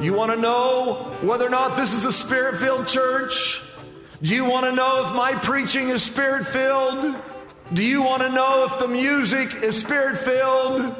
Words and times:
You 0.00 0.14
want 0.14 0.32
to 0.32 0.40
know 0.40 1.16
whether 1.20 1.46
or 1.46 1.50
not 1.50 1.76
this 1.76 1.92
is 1.92 2.04
a 2.04 2.12
spirit 2.12 2.56
filled 2.58 2.88
church? 2.88 3.62
Do 4.22 4.34
you 4.34 4.44
want 4.44 4.66
to 4.66 4.72
know 4.72 5.06
if 5.06 5.14
my 5.14 5.34
preaching 5.34 5.90
is 5.90 6.02
spirit 6.02 6.46
filled? 6.46 7.16
Do 7.72 7.84
you 7.84 8.02
want 8.02 8.22
to 8.22 8.30
know 8.30 8.64
if 8.64 8.78
the 8.78 8.88
music 8.88 9.62
is 9.62 9.78
spirit 9.78 10.18
filled? 10.18 10.94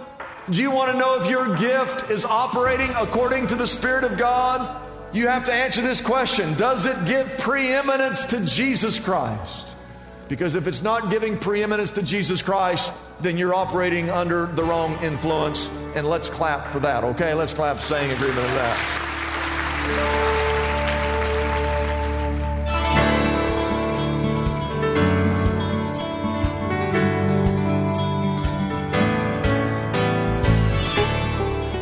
Do 0.50 0.60
you 0.60 0.70
want 0.72 0.90
to 0.90 0.98
know 0.98 1.20
if 1.20 1.30
your 1.30 1.56
gift 1.56 2.10
is 2.10 2.24
operating 2.24 2.90
according 2.98 3.46
to 3.48 3.54
the 3.54 3.66
Spirit 3.66 4.02
of 4.02 4.18
God? 4.18 4.82
You 5.12 5.28
have 5.28 5.44
to 5.44 5.52
answer 5.52 5.80
this 5.80 6.00
question 6.00 6.54
Does 6.54 6.86
it 6.86 6.96
give 7.06 7.26
preeminence 7.38 8.26
to 8.26 8.44
Jesus 8.44 8.98
Christ? 8.98 9.76
Because 10.28 10.56
if 10.56 10.66
it's 10.66 10.82
not 10.82 11.10
giving 11.10 11.38
preeminence 11.38 11.90
to 11.92 12.02
Jesus 12.02 12.42
Christ, 12.42 12.92
then 13.20 13.38
you're 13.38 13.54
operating 13.54 14.10
under 14.10 14.46
the 14.46 14.64
wrong 14.64 14.96
influence. 15.02 15.70
And 15.94 16.06
let's 16.06 16.30
clap 16.30 16.68
for 16.68 16.78
that, 16.80 17.02
okay? 17.02 17.34
Let's 17.34 17.52
clap 17.52 17.80
saying 17.80 18.12
agreement 18.12 18.38
with 18.38 18.54
that. 18.54 19.00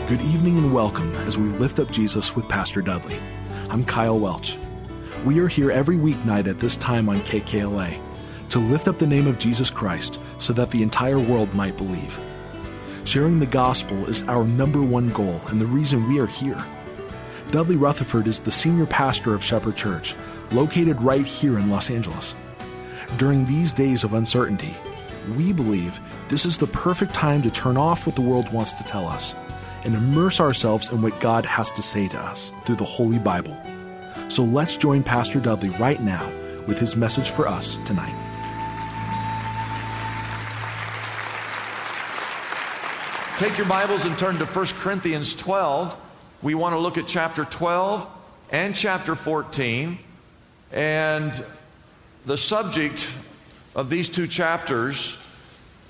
Good 0.09 0.23
evening 0.23 0.57
and 0.57 0.73
welcome 0.73 1.15
as 1.17 1.37
we 1.37 1.51
lift 1.59 1.79
up 1.79 1.91
Jesus 1.91 2.35
with 2.35 2.49
Pastor 2.49 2.81
Dudley. 2.81 3.19
I'm 3.69 3.85
Kyle 3.85 4.19
Welch. 4.19 4.57
We 5.27 5.39
are 5.41 5.49
here 5.49 5.71
every 5.71 5.97
weeknight 5.97 6.49
at 6.49 6.61
this 6.61 6.79
time 6.79 7.11
on 7.11 7.19
KKLA 7.19 8.01
to 8.49 8.59
lift 8.59 8.89
up 8.89 8.99
the 8.99 9.07
name 9.07 9.27
of 9.27 9.39
Jesus 9.39 9.69
Christ 9.69 10.19
so 10.39 10.55
that 10.55 10.71
the 10.71 10.83
entire 10.83 11.19
world 11.19 11.53
might 11.53 11.77
believe. 11.77 12.19
Sharing 13.09 13.41
the 13.41 13.47
gospel 13.47 14.05
is 14.05 14.23
our 14.25 14.45
number 14.45 14.83
one 14.83 15.09
goal 15.09 15.41
and 15.47 15.59
the 15.59 15.65
reason 15.65 16.07
we 16.11 16.21
are 16.21 16.27
here. 16.27 16.63
Dudley 17.51 17.77
Rutherford 17.77 18.29
is 18.29 18.39
the 18.39 18.51
senior 18.51 18.85
pastor 18.85 19.33
of 19.33 19.43
Shepherd 19.43 19.77
Church, 19.77 20.15
located 20.53 21.01
right 21.01 21.25
here 21.25 21.59
in 21.59 21.71
Los 21.71 21.89
Angeles. 21.89 22.35
During 23.17 23.47
these 23.47 23.73
days 23.73 24.05
of 24.05 24.13
uncertainty, 24.13 24.77
we 25.39 25.55
believe 25.55 25.99
this 26.29 26.45
is 26.45 26.59
the 26.59 26.67
perfect 26.67 27.15
time 27.15 27.41
to 27.41 27.51
turn 27.51 27.79
off 27.79 28.05
what 28.05 28.15
the 28.15 28.21
world 28.21 28.53
wants 28.53 28.75
to 28.75 28.85
tell 28.85 29.09
us 29.09 29.35
and 29.85 29.95
immerse 29.95 30.39
ourselves 30.39 30.91
in 30.91 31.01
what 31.01 31.19
God 31.19 31.47
has 31.47 31.73
to 31.73 31.83
say 31.83 32.09
to 32.09 32.19
us 32.19 32.53
through 32.67 32.77
the 32.77 32.85
Holy 32.85 33.19
Bible. 33.19 33.57
So 34.29 34.45
let's 34.45 34.77
join 34.77 35.03
Pastor 35.03 35.41
Dudley 35.41 35.71
right 35.71 36.03
now 36.03 36.31
with 36.67 36.79
his 36.79 36.95
message 36.95 37.31
for 37.31 37.49
us 37.49 37.79
tonight. 37.87 38.28
Take 43.39 43.57
your 43.57 43.69
Bibles 43.69 44.05
and 44.05 44.19
turn 44.19 44.37
to 44.39 44.47
1 44.47 44.67
Corinthians 44.81 45.37
12. 45.37 45.97
We 46.43 46.57
want 46.57 46.75
to 46.75 46.79
look 46.81 46.99
at 46.99 47.07
chapter 47.07 47.45
12 47.45 48.05
and 48.51 48.75
chapter 48.75 49.15
14. 49.15 49.97
And 50.73 51.45
the 52.27 52.37
subject 52.37 53.09
of 53.77 53.91
these 53.91 54.09
two 54.09 54.27
chapters 54.27 55.17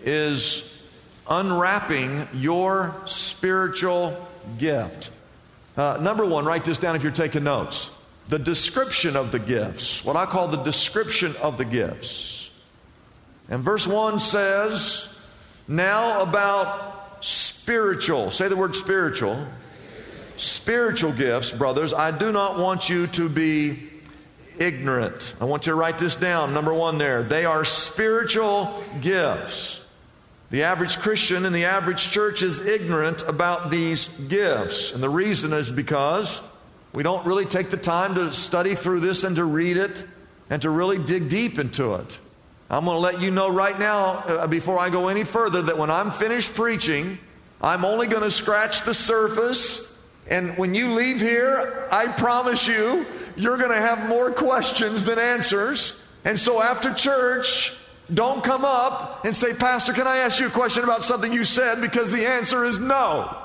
is 0.05 0.79
unwrapping 1.27 2.29
your 2.35 2.95
spiritual 3.07 4.29
gift. 4.59 5.09
Uh, 5.75 5.97
number 6.03 6.27
one, 6.27 6.45
write 6.45 6.67
this 6.67 6.77
down 6.77 6.97
if 6.97 7.03
you're 7.03 7.11
taking 7.13 7.45
notes. 7.45 7.91
The 8.29 8.39
description 8.39 9.17
of 9.17 9.33
the 9.33 9.39
gifts, 9.39 10.05
what 10.05 10.17
I 10.17 10.27
call 10.27 10.49
the 10.49 10.63
description 10.65 11.35
of 11.37 11.57
the 11.57 11.65
gifts. 11.65 12.51
And 13.49 13.63
verse 13.63 13.87
1 13.87 14.21
says, 14.21 15.09
Now 15.67 16.21
about 16.21 16.99
spiritual, 17.69 18.31
say 18.31 18.49
the 18.49 18.57
word 18.57 18.75
spiritual. 18.75 19.47
Spiritual 20.39 21.13
gifts, 21.13 21.53
brothers, 21.53 21.93
I 21.93 22.13
do 22.13 22.33
not 22.33 22.59
want 22.59 22.89
you 22.89 23.09
to 23.09 23.29
be 23.29 23.91
ignorant. 24.59 25.35
I 25.39 25.45
want 25.45 25.67
you 25.67 25.73
to 25.73 25.77
write 25.77 25.99
this 25.99 26.17
down. 26.17 26.55
Number 26.55 26.73
one, 26.73 26.97
there. 26.97 27.23
They 27.23 27.45
are 27.45 27.67
spiritual 27.67 28.83
gifts. 29.03 29.83
The 30.49 30.63
average 30.63 30.99
Christian 31.01 31.45
in 31.45 31.53
the 31.53 31.67
average 31.67 32.09
church 32.09 32.41
is 32.43 32.65
ignorant 32.65 33.23
about 33.25 33.71
these 33.71 34.09
gifts. 34.09 34.93
And 34.93 35.03
the 35.03 35.11
reason 35.11 35.53
is 35.53 35.71
because 35.71 36.41
we 36.95 37.03
don't 37.03 37.27
really 37.27 37.45
take 37.45 37.69
the 37.69 37.77
time 37.77 38.15
to 38.15 38.33
study 38.33 38.77
through 38.77 39.01
this 39.01 39.25
and 39.25 39.37
to 39.37 39.45
read 39.45 39.77
it 39.77 40.07
and 40.49 40.63
to 40.63 40.71
really 40.71 40.97
dig 40.97 41.29
deep 41.29 41.59
into 41.59 41.97
it. 41.97 42.19
I'm 42.71 42.87
going 42.87 42.95
to 42.95 43.01
let 43.01 43.21
you 43.21 43.31
know 43.31 43.51
right 43.51 43.79
now, 43.79 44.05
uh, 44.05 44.47
before 44.47 44.79
I 44.79 44.89
go 44.89 45.09
any 45.09 45.25
further, 45.25 45.61
that 45.61 45.77
when 45.77 45.91
I'm 45.91 46.11
finished 46.11 46.55
preaching, 46.55 47.19
I'm 47.61 47.85
only 47.85 48.07
going 48.07 48.23
to 48.23 48.31
scratch 48.31 48.83
the 48.83 48.95
surface. 48.95 49.97
And 50.31 50.57
when 50.59 50.75
you 50.75 50.93
leave 50.93 51.21
here, 51.21 51.89
I 51.91 52.07
promise 52.09 52.67
you, 52.67 53.07
you're 53.37 53.57
going 53.57 53.71
to 53.71 53.77
have 53.77 54.09
more 54.09 54.31
questions 54.31 55.05
than 55.05 55.19
answers. 55.19 56.01
And 56.25 56.39
so 56.39 56.63
after 56.63 56.93
church, 56.93 57.77
don't 58.13 58.43
come 58.43 58.65
up 58.65 59.25
and 59.25 59.35
say, 59.35 59.55
Pastor, 59.55 59.93
can 59.93 60.07
I 60.07 60.19
ask 60.19 60.41
you 60.41 60.47
a 60.47 60.51
question 60.51 60.85
about 60.85 61.03
something 61.03 61.33
you 61.33 61.45
said? 61.45 61.81
Because 61.81 62.13
the 62.13 62.27
answer 62.27 62.65
is 62.65 62.79
no. 62.79 63.37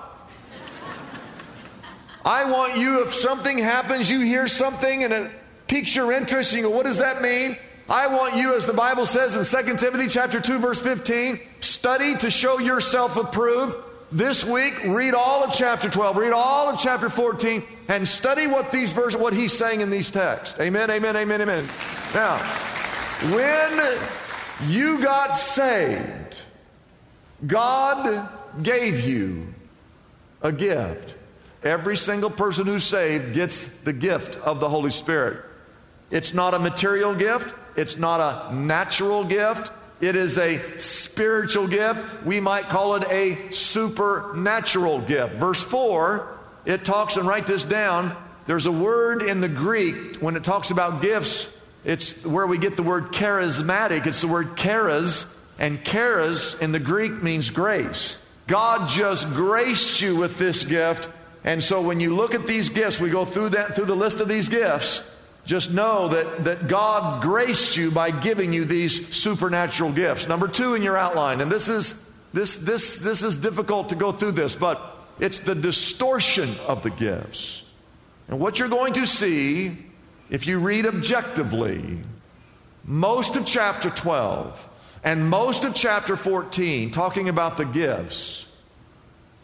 I 2.26 2.50
want 2.50 2.78
you, 2.78 3.04
if 3.04 3.14
something 3.14 3.58
happens, 3.58 4.10
you 4.10 4.22
hear 4.22 4.48
something 4.48 5.04
and 5.04 5.12
it 5.12 5.32
piques 5.68 5.96
your 5.96 6.14
interest, 6.14 6.54
you 6.54 6.62
go, 6.62 6.70
what 6.70 6.86
does 6.86 7.00
that 7.00 7.22
mean? 7.22 7.58
I 7.90 8.08
want 8.08 8.38
you, 8.38 8.56
as 8.56 8.66
the 8.66 8.74
Bible 8.74 9.06
says 9.06 9.36
in 9.36 9.66
2 9.66 9.78
Timothy 9.78 10.08
chapter 10.08 10.40
2, 10.40 10.60
verse 10.60 10.82
15, 10.82 11.38
study 11.60 12.16
to 12.18 12.32
show 12.32 12.60
yourself 12.60 13.18
approved. 13.18 13.76
This 14.14 14.46
week, 14.46 14.76
read 14.84 15.16
all 15.16 15.44
of 15.44 15.56
chapter 15.56 15.90
12, 15.90 16.18
read 16.18 16.34
all 16.34 16.70
of 16.70 16.80
chapter 16.80 17.10
14, 17.10 17.64
and 17.88 18.08
study 18.08 18.46
what 18.46 18.70
these 18.70 18.92
verses, 18.92 19.20
what 19.20 19.34
he's 19.34 19.52
saying 19.52 19.82
in 19.82 19.90
these 19.90 20.12
texts. 20.12 20.60
Amen, 20.60 20.92
amen, 20.92 21.18
amen, 21.18 21.42
amen. 21.42 21.68
Now, 22.14 22.38
when 23.34 23.98
you 24.70 25.02
got 25.02 25.34
saved, 25.34 26.42
God 27.48 28.30
gave 28.62 29.00
you 29.00 29.52
a 30.44 30.52
gift. 30.52 31.16
Every 31.64 31.98
single 31.98 32.30
person 32.30 32.68
who's 32.68 32.84
saved 32.84 33.34
gets 33.34 33.66
the 33.66 33.94
gift 33.94 34.36
of 34.46 34.60
the 34.60 34.70
Holy 34.70 34.92
Spirit. 34.92 35.44
It's 36.12 36.36
not 36.36 36.54
a 36.54 36.60
material 36.60 37.16
gift, 37.16 37.56
it's 37.76 37.98
not 37.98 38.20
a 38.20 38.54
natural 38.54 39.24
gift. 39.24 39.72
It 40.04 40.16
is 40.16 40.38
a 40.38 40.62
spiritual 40.78 41.68
gift. 41.68 42.26
We 42.26 42.40
might 42.40 42.66
call 42.66 42.96
it 42.96 43.04
a 43.10 43.36
supernatural 43.52 45.02
gift. 45.02 45.36
Verse 45.36 45.64
4, 45.64 46.38
it 46.66 46.86
talks, 46.86 47.18
and 47.18 47.28
write 47.28 47.48
this 47.48 47.64
down. 47.64 48.16
There's 48.46 48.66
a 48.66 48.72
word 48.72 49.22
in 49.22 49.42
the 49.42 49.48
Greek 49.48 50.18
when 50.18 50.36
it 50.36 50.44
talks 50.44 50.72
about 50.72 51.02
gifts 51.02 51.48
it's 51.86 52.24
where 52.24 52.48
we 52.48 52.58
get 52.58 52.76
the 52.76 52.84
word 52.84 53.06
charismatic. 53.06 54.08
It's 54.08 54.22
the 54.22 54.28
word 54.28 54.56
charis, 54.56 55.26
and 55.60 55.84
charis 55.84 56.56
in 56.56 56.72
the 56.72 56.80
Greek 56.80 57.22
means 57.22 57.50
grace. 57.50 58.18
God 58.48 58.90
just 58.90 59.28
graced 59.30 60.02
you 60.02 60.16
with 60.16 60.38
this 60.38 60.64
gift. 60.64 61.10
And 61.44 61.62
so 61.62 61.82
when 61.82 62.00
you 62.00 62.16
look 62.16 62.34
at 62.34 62.48
these 62.48 62.70
gifts, 62.70 63.00
we 63.00 63.10
go 63.10 63.26
through 63.26 63.50
that 63.50 63.76
through 63.76 63.86
the 63.86 63.96
list 63.96 64.22
of 64.22 64.30
these 64.30 64.48
gifts. 64.48 65.02
Just 65.46 65.72
know 65.72 66.08
that, 66.08 66.46
that 66.46 66.68
God 66.68 67.22
graced 67.22 67.76
you 67.76 67.92
by 67.92 68.12
giving 68.12 68.54
you 68.54 68.64
these 68.64 69.14
supernatural 69.14 69.92
gifts. 69.92 70.28
Number 70.28 70.48
two 70.48 70.74
in 70.74 70.82
your 70.82 70.96
outline, 70.96 71.42
and 71.42 71.52
this 71.52 71.68
is 71.68 71.96
this 72.32 72.58
this 72.58 72.98
this 72.98 73.24
is 73.24 73.38
difficult 73.38 73.90
to 73.90 73.96
go 73.96 74.12
through 74.12 74.32
this, 74.32 74.56
but 74.56 74.82
it's 75.20 75.42
the 75.42 75.56
distortion 75.56 76.56
of 76.68 76.82
the 76.82 76.90
gifts. 76.90 77.64
And 78.30 78.40
what 78.40 78.58
you're 78.58 78.70
going 78.70 78.94
to 78.94 79.06
see 79.06 79.78
if 80.30 80.48
you 80.48 80.60
read 80.60 80.86
objectively, 80.86 82.00
most 82.86 83.36
of 83.36 83.46
chapter 83.46 83.90
12 83.90 84.70
and 85.04 85.30
most 85.30 85.66
of 85.66 85.76
chapter 85.76 86.16
14, 86.16 86.92
talking 86.92 87.28
about 87.28 87.58
the 87.58 87.66
gifts, 87.66 88.46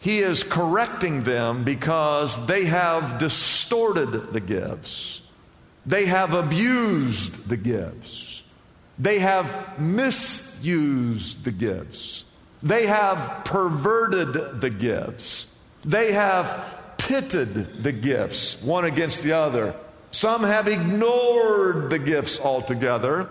he 0.00 0.20
is 0.20 0.42
correcting 0.42 1.24
them 1.24 1.62
because 1.62 2.44
they 2.46 2.64
have 2.64 3.18
distorted 3.18 4.32
the 4.32 4.40
gifts. 4.40 5.20
They 5.86 6.06
have 6.06 6.34
abused 6.34 7.48
the 7.48 7.56
gifts. 7.56 8.42
They 8.98 9.18
have 9.18 9.80
misused 9.80 11.44
the 11.44 11.50
gifts. 11.50 12.24
They 12.62 12.86
have 12.86 13.44
perverted 13.44 14.60
the 14.60 14.70
gifts. 14.70 15.46
They 15.84 16.12
have 16.12 16.96
pitted 16.98 17.82
the 17.82 17.92
gifts 17.92 18.62
one 18.62 18.84
against 18.84 19.22
the 19.22 19.32
other. 19.32 19.74
Some 20.12 20.42
have 20.42 20.68
ignored 20.68 21.88
the 21.88 21.98
gifts 21.98 22.38
altogether. 22.38 23.30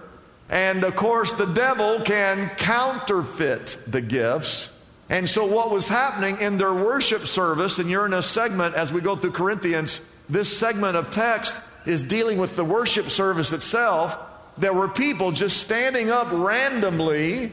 And 0.49 0.83
of 0.83 0.95
course, 0.95 1.33
the 1.33 1.45
devil 1.45 2.01
can 2.01 2.49
counterfeit 2.57 3.77
the 3.85 4.01
gifts. 4.01 4.69
And 5.07 5.29
so, 5.29 5.45
what 5.45 5.69
was 5.69 5.87
happening 5.87 6.39
in 6.39 6.57
their 6.57 6.73
worship 6.73 7.27
service, 7.27 7.77
and 7.77 7.89
you're 7.89 8.05
in 8.05 8.13
a 8.13 8.23
segment 8.23 8.75
as 8.75 8.91
we 8.91 9.01
go 9.01 9.15
through 9.15 9.31
Corinthians, 9.31 10.01
this 10.27 10.55
segment 10.55 10.95
of 10.95 11.11
text 11.11 11.55
is 11.85 12.03
dealing 12.03 12.37
with 12.37 12.55
the 12.55 12.65
worship 12.65 13.09
service 13.09 13.53
itself. 13.53 14.17
There 14.57 14.73
were 14.73 14.87
people 14.87 15.31
just 15.31 15.57
standing 15.57 16.11
up 16.11 16.27
randomly, 16.31 17.51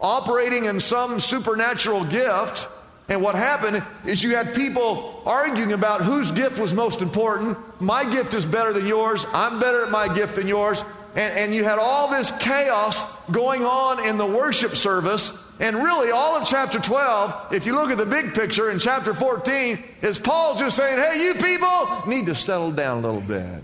operating 0.00 0.66
in 0.66 0.80
some 0.80 1.20
supernatural 1.20 2.04
gift. 2.04 2.68
And 3.08 3.22
what 3.22 3.34
happened 3.34 3.82
is 4.06 4.22
you 4.22 4.36
had 4.36 4.54
people 4.54 5.22
arguing 5.26 5.72
about 5.72 6.02
whose 6.02 6.30
gift 6.30 6.58
was 6.58 6.72
most 6.72 7.02
important. 7.02 7.58
My 7.80 8.04
gift 8.10 8.34
is 8.34 8.46
better 8.46 8.72
than 8.72 8.86
yours. 8.86 9.26
I'm 9.32 9.58
better 9.58 9.84
at 9.84 9.90
my 9.90 10.14
gift 10.14 10.36
than 10.36 10.46
yours. 10.46 10.84
And, 11.14 11.38
and 11.38 11.54
you 11.54 11.64
had 11.64 11.78
all 11.78 12.10
this 12.10 12.30
chaos 12.38 13.02
going 13.30 13.64
on 13.64 14.06
in 14.06 14.18
the 14.18 14.26
worship 14.26 14.76
service. 14.76 15.32
And 15.62 15.76
really, 15.76 16.10
all 16.10 16.34
of 16.34 16.44
chapter 16.44 16.80
12, 16.80 17.52
if 17.52 17.66
you 17.66 17.76
look 17.76 17.92
at 17.92 17.96
the 17.96 18.04
big 18.04 18.34
picture 18.34 18.72
in 18.72 18.80
chapter 18.80 19.14
14, 19.14 19.78
is 20.02 20.18
Paul 20.18 20.56
just 20.56 20.76
saying, 20.76 20.98
hey, 20.98 21.24
you 21.24 21.34
people 21.34 22.02
need 22.04 22.26
to 22.26 22.34
settle 22.34 22.72
down 22.72 22.98
a 22.98 23.00
little 23.06 23.20
bit. 23.20 23.62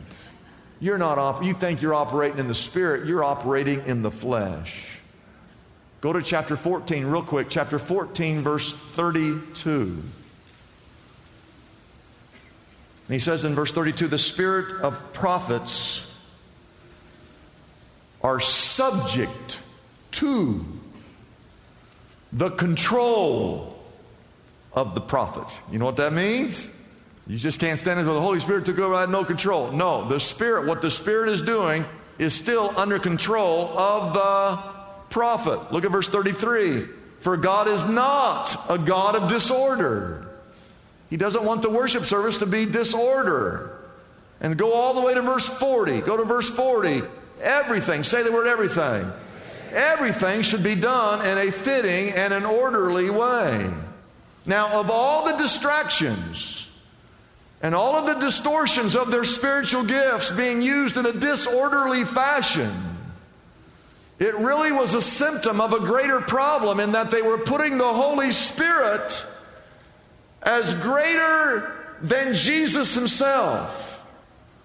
You're 0.79 0.97
not 0.97 1.19
op- 1.19 1.43
you 1.43 1.55
think 1.55 1.83
you're 1.83 1.97
operating 1.97 2.39
in 2.39 2.47
the 2.47 2.55
spirit, 2.55 3.09
you're 3.09 3.25
operating 3.25 3.85
in 3.85 4.03
the 4.03 4.13
flesh. 4.13 4.97
Go 6.01 6.13
to 6.13 6.23
chapter 6.23 6.57
14 6.57 7.05
real 7.05 7.21
quick, 7.21 7.49
chapter 7.51 7.81
14 7.81 8.43
verse 8.43 8.73
32. 8.73 9.81
And 9.81 10.03
he 13.09 13.19
says 13.19 13.43
in 13.43 13.57
verse 13.57 13.73
32, 13.73 14.07
the 14.07 14.19
spirit 14.19 14.83
of 14.83 15.13
prophets 15.13 16.07
are 18.23 18.39
subject 18.39 19.61
to 20.13 20.78
the 22.33 22.51
control 22.51 23.79
of 24.73 24.95
the 24.95 25.01
prophets. 25.01 25.61
You 25.71 25.79
know 25.79 25.85
what 25.85 25.97
that 25.97 26.13
means? 26.13 26.71
You 27.27 27.37
just 27.37 27.61
can't 27.61 27.79
stand 27.79 28.01
it 28.01 28.05
where 28.05 28.15
the 28.15 28.21
Holy 28.21 28.41
Spirit 28.41 28.65
took 28.65 28.79
over, 28.79 28.95
I 28.95 29.01
had 29.01 29.11
no 29.11 29.25
control. 29.25 29.71
No, 29.71 30.09
the 30.09 30.19
Spirit, 30.19 30.67
what 30.67 30.81
the 30.81 30.91
Spirit 30.91 31.31
is 31.31 31.43
doing 31.43 31.85
is 32.19 32.35
still 32.35 32.73
under 32.77 32.99
control 32.99 33.79
of 33.79 34.15
the 34.15 34.59
prophet. 35.11 35.73
Look 35.73 35.85
at 35.85 35.91
verse 35.91 36.09
33. 36.09 36.87
For 37.21 37.37
God 37.37 37.69
is 37.69 37.85
not 37.85 38.71
a 38.71 38.79
God 38.79 39.17
of 39.17 39.29
disorder. 39.29 40.29
He 41.11 41.17
doesn't 41.17 41.45
want 41.45 41.63
the 41.63 41.71
worship 41.71 42.05
service 42.05 42.39
to 42.39 42.47
be 42.47 42.65
disorder. 42.65 43.79
And 44.41 44.57
go 44.57 44.73
all 44.73 44.95
the 44.95 45.01
way 45.01 45.15
to 45.15 45.23
verse 45.23 45.49
40. 45.49 46.01
Go 46.03 46.17
to 46.17 46.25
verse 46.25 46.49
40. 46.49 47.03
Everything, 47.41 48.05
say 48.05 48.23
the 48.23 48.33
word 48.33 48.47
everything. 48.47 49.11
Everything 49.73 50.43
should 50.43 50.63
be 50.63 50.75
done 50.75 51.27
in 51.27 51.49
a 51.49 51.51
fitting 51.51 52.15
and 52.15 52.33
an 52.33 52.45
orderly 52.45 53.11
way. 53.11 53.71
Now, 54.47 54.81
of 54.81 54.91
all 54.91 55.25
the 55.27 55.37
distractions 55.37 56.67
and 57.61 57.75
all 57.75 57.97
of 57.97 58.07
the 58.07 58.15
distortions 58.15 58.97
of 58.97 59.11
their 59.11 59.25
spiritual 59.25 59.85
gifts 59.85 60.31
being 60.31 60.63
used 60.63 60.97
in 60.97 61.07
a 61.07 61.13
disorderly 61.13 62.05
fashion, 62.05 62.73
it 64.19 64.35
really 64.37 64.73
was 64.73 64.95
a 64.95 65.03
symptom 65.03 65.61
of 65.61 65.73
a 65.73 65.81
greater 65.81 66.21
problem 66.21 66.81
in 66.81 66.93
that 66.93 67.11
they 67.11 67.23
were 67.23 67.39
putting 67.39 67.79
the 67.79 67.93
Holy 67.93 68.33
Spirit 68.33 69.25
as 70.43 70.75
greater 70.75 71.97
than 72.03 72.35
Jesus 72.35 72.95
Himself. 72.95 73.88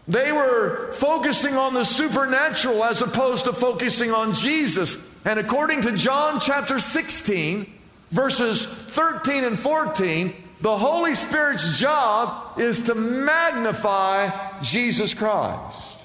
They 0.07 0.31
were 0.31 0.91
focusing 0.93 1.55
on 1.55 1.73
the 1.73 1.85
supernatural 1.85 2.83
as 2.83 3.01
opposed 3.01 3.45
to 3.45 3.53
focusing 3.53 4.11
on 4.11 4.33
Jesus. 4.33 4.97
And 5.23 5.39
according 5.39 5.83
to 5.83 5.93
John 5.93 6.41
chapter 6.41 6.79
16, 6.79 7.71
verses 8.11 8.65
13 8.65 9.45
and 9.45 9.57
14, 9.57 10.33
the 10.59 10.77
Holy 10.77 11.15
Spirit's 11.15 11.79
job 11.79 12.59
is 12.59 12.83
to 12.83 12.95
magnify 12.95 14.29
Jesus 14.61 15.13
Christ. 15.13 15.97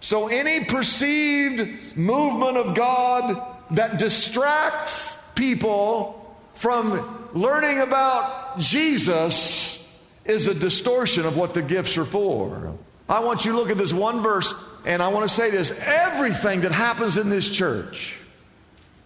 So 0.00 0.26
any 0.28 0.64
perceived 0.64 1.96
movement 1.96 2.56
of 2.56 2.74
God 2.74 3.40
that 3.72 3.98
distracts 3.98 5.16
people 5.36 6.36
from 6.54 7.28
learning 7.34 7.78
about 7.78 8.58
Jesus 8.58 9.88
is 10.24 10.48
a 10.48 10.54
distortion 10.54 11.24
of 11.24 11.36
what 11.36 11.54
the 11.54 11.62
gifts 11.62 11.96
are 11.98 12.04
for. 12.04 12.74
I 13.08 13.20
want 13.20 13.44
you 13.44 13.52
to 13.52 13.58
look 13.58 13.70
at 13.70 13.78
this 13.78 13.92
one 13.92 14.20
verse, 14.20 14.54
and 14.84 15.02
I 15.02 15.08
want 15.08 15.28
to 15.28 15.34
say 15.34 15.50
this. 15.50 15.70
Everything 15.70 16.62
that 16.62 16.72
happens 16.72 17.16
in 17.16 17.28
this 17.28 17.48
church 17.48 18.16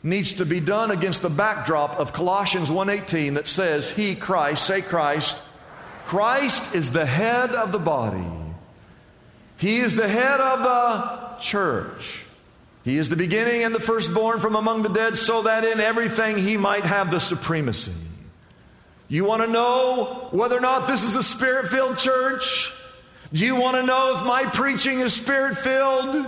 needs 0.03 0.35
to 0.35 0.47
be 0.47 0.61
done 0.61 0.91
against 0.91 1.23
the 1.23 1.31
backdrop 1.31 1.99
of 1.99 2.13
Colossians 2.13 2.71
1:18 2.71 3.35
that 3.35 3.49
says 3.49 3.91
he 3.91 4.15
Christ 4.15 4.65
say 4.65 4.81
Christ 4.81 5.37
Christ 6.07 6.77
is 6.77 6.93
the 6.93 7.05
head 7.05 7.51
of 7.51 7.73
the 7.73 7.81
body. 7.81 8.25
He 9.59 9.79
is 9.79 9.97
the 9.97 10.07
head 10.07 10.41
of 10.41 10.63
the 10.63 11.43
church. 11.43 12.23
He 12.85 12.97
is 12.97 13.09
the 13.09 13.17
beginning 13.17 13.65
and 13.65 13.75
the 13.75 13.81
firstborn 13.81 14.39
from 14.39 14.55
among 14.55 14.83
the 14.83 14.89
dead 14.89 15.19
so 15.19 15.43
that 15.43 15.65
in 15.65 15.81
everything 15.81 16.39
he 16.39 16.57
might 16.57 16.85
have 16.85 17.11
the 17.11 17.19
supremacy. 17.19 17.93
You 19.09 19.25
want 19.25 19.43
to 19.43 19.49
know 19.49 20.29
whether 20.31 20.57
or 20.57 20.61
not 20.61 20.87
this 20.87 21.03
is 21.03 21.17
a 21.17 21.23
spirit-filled 21.25 21.99
church 21.99 22.73
do 23.37 23.45
you 23.45 23.55
want 23.55 23.77
to 23.77 23.83
know 23.83 24.17
if 24.17 24.25
my 24.25 24.45
preaching 24.45 25.01
is 25.01 25.13
spirit 25.13 25.59
filled? 25.59 26.27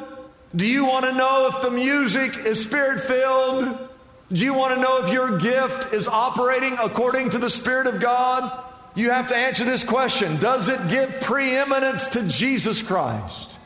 Do 0.54 0.66
you 0.66 0.84
want 0.84 1.06
to 1.06 1.12
know 1.12 1.50
if 1.52 1.62
the 1.62 1.70
music 1.70 2.36
is 2.44 2.62
spirit 2.62 3.00
filled? 3.00 3.88
Do 4.30 4.44
you 4.44 4.52
want 4.52 4.74
to 4.74 4.80
know 4.80 5.02
if 5.02 5.10
your 5.10 5.38
gift 5.38 5.94
is 5.94 6.06
operating 6.06 6.76
according 6.82 7.30
to 7.30 7.38
the 7.38 7.48
Spirit 7.48 7.86
of 7.86 7.98
God? 7.98 8.64
You 8.94 9.10
have 9.10 9.28
to 9.28 9.36
answer 9.36 9.64
this 9.64 9.84
question 9.84 10.36
Does 10.36 10.68
it 10.68 10.90
give 10.90 11.22
preeminence 11.22 12.08
to 12.10 12.28
Jesus 12.28 12.82
Christ? 12.82 13.56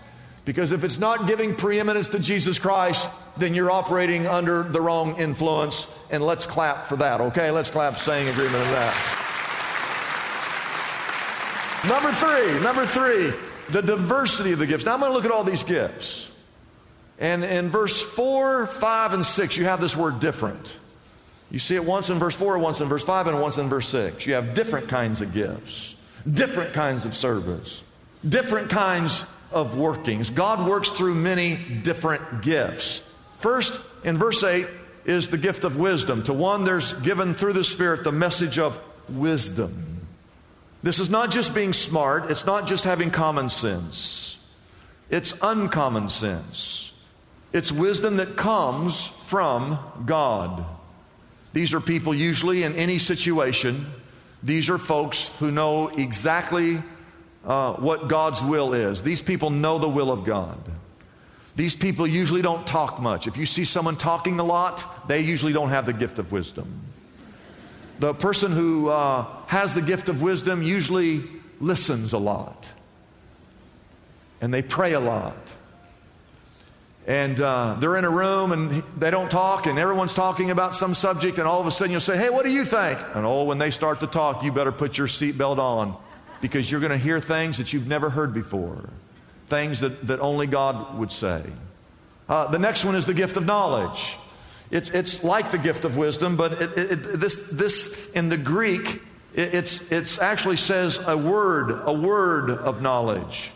Because 0.44 0.70
if 0.70 0.84
it's 0.84 0.98
not 0.98 1.26
giving 1.26 1.54
preeminence 1.54 2.08
to 2.08 2.20
Jesus 2.20 2.58
Christ, 2.60 3.08
then 3.36 3.54
you're 3.54 3.70
operating 3.70 4.26
under 4.26 4.62
the 4.62 4.80
wrong 4.80 5.18
influence. 5.18 5.88
And 6.10 6.22
let's 6.22 6.46
clap 6.46 6.84
for 6.84 6.96
that, 6.96 7.20
okay? 7.20 7.50
Let's 7.50 7.70
clap 7.70 7.98
saying 7.98 8.28
agreement 8.28 8.62
of 8.62 8.70
that. 8.70 9.31
Number 11.86 12.12
three, 12.12 12.60
number 12.62 12.86
three, 12.86 13.32
the 13.70 13.82
diversity 13.82 14.52
of 14.52 14.60
the 14.60 14.66
gifts. 14.66 14.84
Now 14.84 14.94
I'm 14.94 15.00
going 15.00 15.10
to 15.10 15.16
look 15.16 15.24
at 15.24 15.32
all 15.32 15.42
these 15.42 15.64
gifts. 15.64 16.30
And 17.18 17.42
in 17.44 17.68
verse 17.68 18.00
4, 18.02 18.66
5, 18.66 19.12
and 19.14 19.26
6, 19.26 19.56
you 19.56 19.64
have 19.64 19.80
this 19.80 19.96
word 19.96 20.20
different. 20.20 20.76
You 21.50 21.58
see 21.58 21.74
it 21.74 21.84
once 21.84 22.08
in 22.08 22.18
verse 22.18 22.34
4, 22.34 22.58
once 22.58 22.80
in 22.80 22.88
verse 22.88 23.04
5, 23.04 23.26
and 23.26 23.40
once 23.40 23.58
in 23.58 23.68
verse 23.68 23.88
6. 23.88 24.26
You 24.26 24.34
have 24.34 24.54
different 24.54 24.88
kinds 24.88 25.20
of 25.20 25.32
gifts, 25.32 25.94
different 26.30 26.72
kinds 26.72 27.04
of 27.04 27.14
service, 27.14 27.82
different 28.28 28.70
kinds 28.70 29.24
of 29.50 29.76
workings. 29.76 30.30
God 30.30 30.68
works 30.68 30.90
through 30.90 31.14
many 31.14 31.56
different 31.82 32.42
gifts. 32.42 33.02
First, 33.38 33.78
in 34.04 34.18
verse 34.18 34.42
8, 34.42 34.66
is 35.04 35.28
the 35.28 35.38
gift 35.38 35.64
of 35.64 35.76
wisdom. 35.76 36.22
To 36.24 36.32
one, 36.32 36.64
there's 36.64 36.92
given 36.94 37.34
through 37.34 37.54
the 37.54 37.64
Spirit 37.64 38.04
the 38.04 38.12
message 38.12 38.58
of 38.58 38.80
wisdom. 39.08 39.91
This 40.82 40.98
is 40.98 41.08
not 41.08 41.30
just 41.30 41.54
being 41.54 41.72
smart, 41.72 42.30
it's 42.30 42.44
not 42.44 42.66
just 42.66 42.84
having 42.84 43.10
common 43.10 43.50
sense. 43.50 44.36
It's 45.10 45.34
uncommon 45.42 46.08
sense. 46.08 46.92
It's 47.52 47.70
wisdom 47.70 48.16
that 48.16 48.36
comes 48.36 49.06
from 49.06 49.78
God. 50.06 50.64
These 51.52 51.74
are 51.74 51.80
people 51.80 52.14
usually 52.14 52.62
in 52.62 52.74
any 52.74 52.98
situation. 52.98 53.86
These 54.42 54.70
are 54.70 54.78
folks 54.78 55.28
who 55.38 55.50
know 55.50 55.88
exactly 55.88 56.82
uh, 57.44 57.74
what 57.74 58.08
God's 58.08 58.42
will 58.42 58.72
is. 58.72 59.02
These 59.02 59.22
people 59.22 59.50
know 59.50 59.78
the 59.78 59.88
will 59.88 60.10
of 60.10 60.24
God. 60.24 60.58
These 61.54 61.76
people 61.76 62.06
usually 62.06 62.40
don't 62.40 62.66
talk 62.66 63.00
much. 63.00 63.26
If 63.26 63.36
you 63.36 63.44
see 63.44 63.64
someone 63.64 63.96
talking 63.96 64.40
a 64.40 64.44
lot, 64.44 65.06
they 65.06 65.20
usually 65.20 65.52
don't 65.52 65.68
have 65.68 65.84
the 65.84 65.92
gift 65.92 66.18
of 66.18 66.32
wisdom. 66.32 66.91
The 68.02 68.14
person 68.14 68.50
who 68.50 68.88
uh, 68.88 69.24
has 69.46 69.74
the 69.74 69.80
gift 69.80 70.08
of 70.08 70.20
wisdom 70.20 70.60
usually 70.60 71.22
listens 71.60 72.12
a 72.12 72.18
lot, 72.18 72.68
and 74.40 74.52
they 74.52 74.60
pray 74.60 74.94
a 74.94 74.98
lot. 74.98 75.36
And 77.06 77.40
uh, 77.40 77.76
they're 77.78 77.96
in 77.96 78.04
a 78.04 78.10
room 78.10 78.50
and 78.50 78.82
they 78.98 79.12
don't 79.12 79.30
talk, 79.30 79.66
and 79.66 79.78
everyone's 79.78 80.14
talking 80.14 80.50
about 80.50 80.74
some 80.74 80.96
subject, 80.96 81.38
and 81.38 81.46
all 81.46 81.60
of 81.60 81.68
a 81.68 81.70
sudden 81.70 81.92
you'll 81.92 82.00
say, 82.00 82.18
Hey, 82.18 82.28
what 82.28 82.44
do 82.44 82.50
you 82.50 82.64
think? 82.64 82.98
And 83.14 83.24
oh, 83.24 83.44
when 83.44 83.58
they 83.58 83.70
start 83.70 84.00
to 84.00 84.08
talk, 84.08 84.42
you 84.42 84.50
better 84.50 84.72
put 84.72 84.98
your 84.98 85.06
seatbelt 85.06 85.58
on 85.58 85.96
because 86.40 86.68
you're 86.68 86.80
going 86.80 86.90
to 86.90 86.98
hear 86.98 87.20
things 87.20 87.58
that 87.58 87.72
you've 87.72 87.86
never 87.86 88.10
heard 88.10 88.34
before, 88.34 88.90
things 89.46 89.78
that, 89.78 90.08
that 90.08 90.18
only 90.18 90.48
God 90.48 90.98
would 90.98 91.12
say. 91.12 91.40
Uh, 92.28 92.48
the 92.48 92.58
next 92.58 92.84
one 92.84 92.96
is 92.96 93.06
the 93.06 93.14
gift 93.14 93.36
of 93.36 93.46
knowledge. 93.46 94.16
It's, 94.72 94.88
it's 94.88 95.22
like 95.22 95.50
the 95.50 95.58
gift 95.58 95.84
of 95.84 95.98
wisdom, 95.98 96.36
but 96.36 96.54
it, 96.54 96.78
it, 96.78 97.20
this, 97.20 97.36
this 97.52 98.10
in 98.12 98.30
the 98.30 98.38
Greek 98.38 99.02
It 99.34 99.54
it's, 99.54 99.92
it's 99.92 100.18
actually 100.18 100.56
says 100.56 100.98
a 101.06 101.16
word, 101.16 101.82
a 101.84 101.92
word 101.92 102.50
of 102.50 102.80
knowledge. 102.80 103.52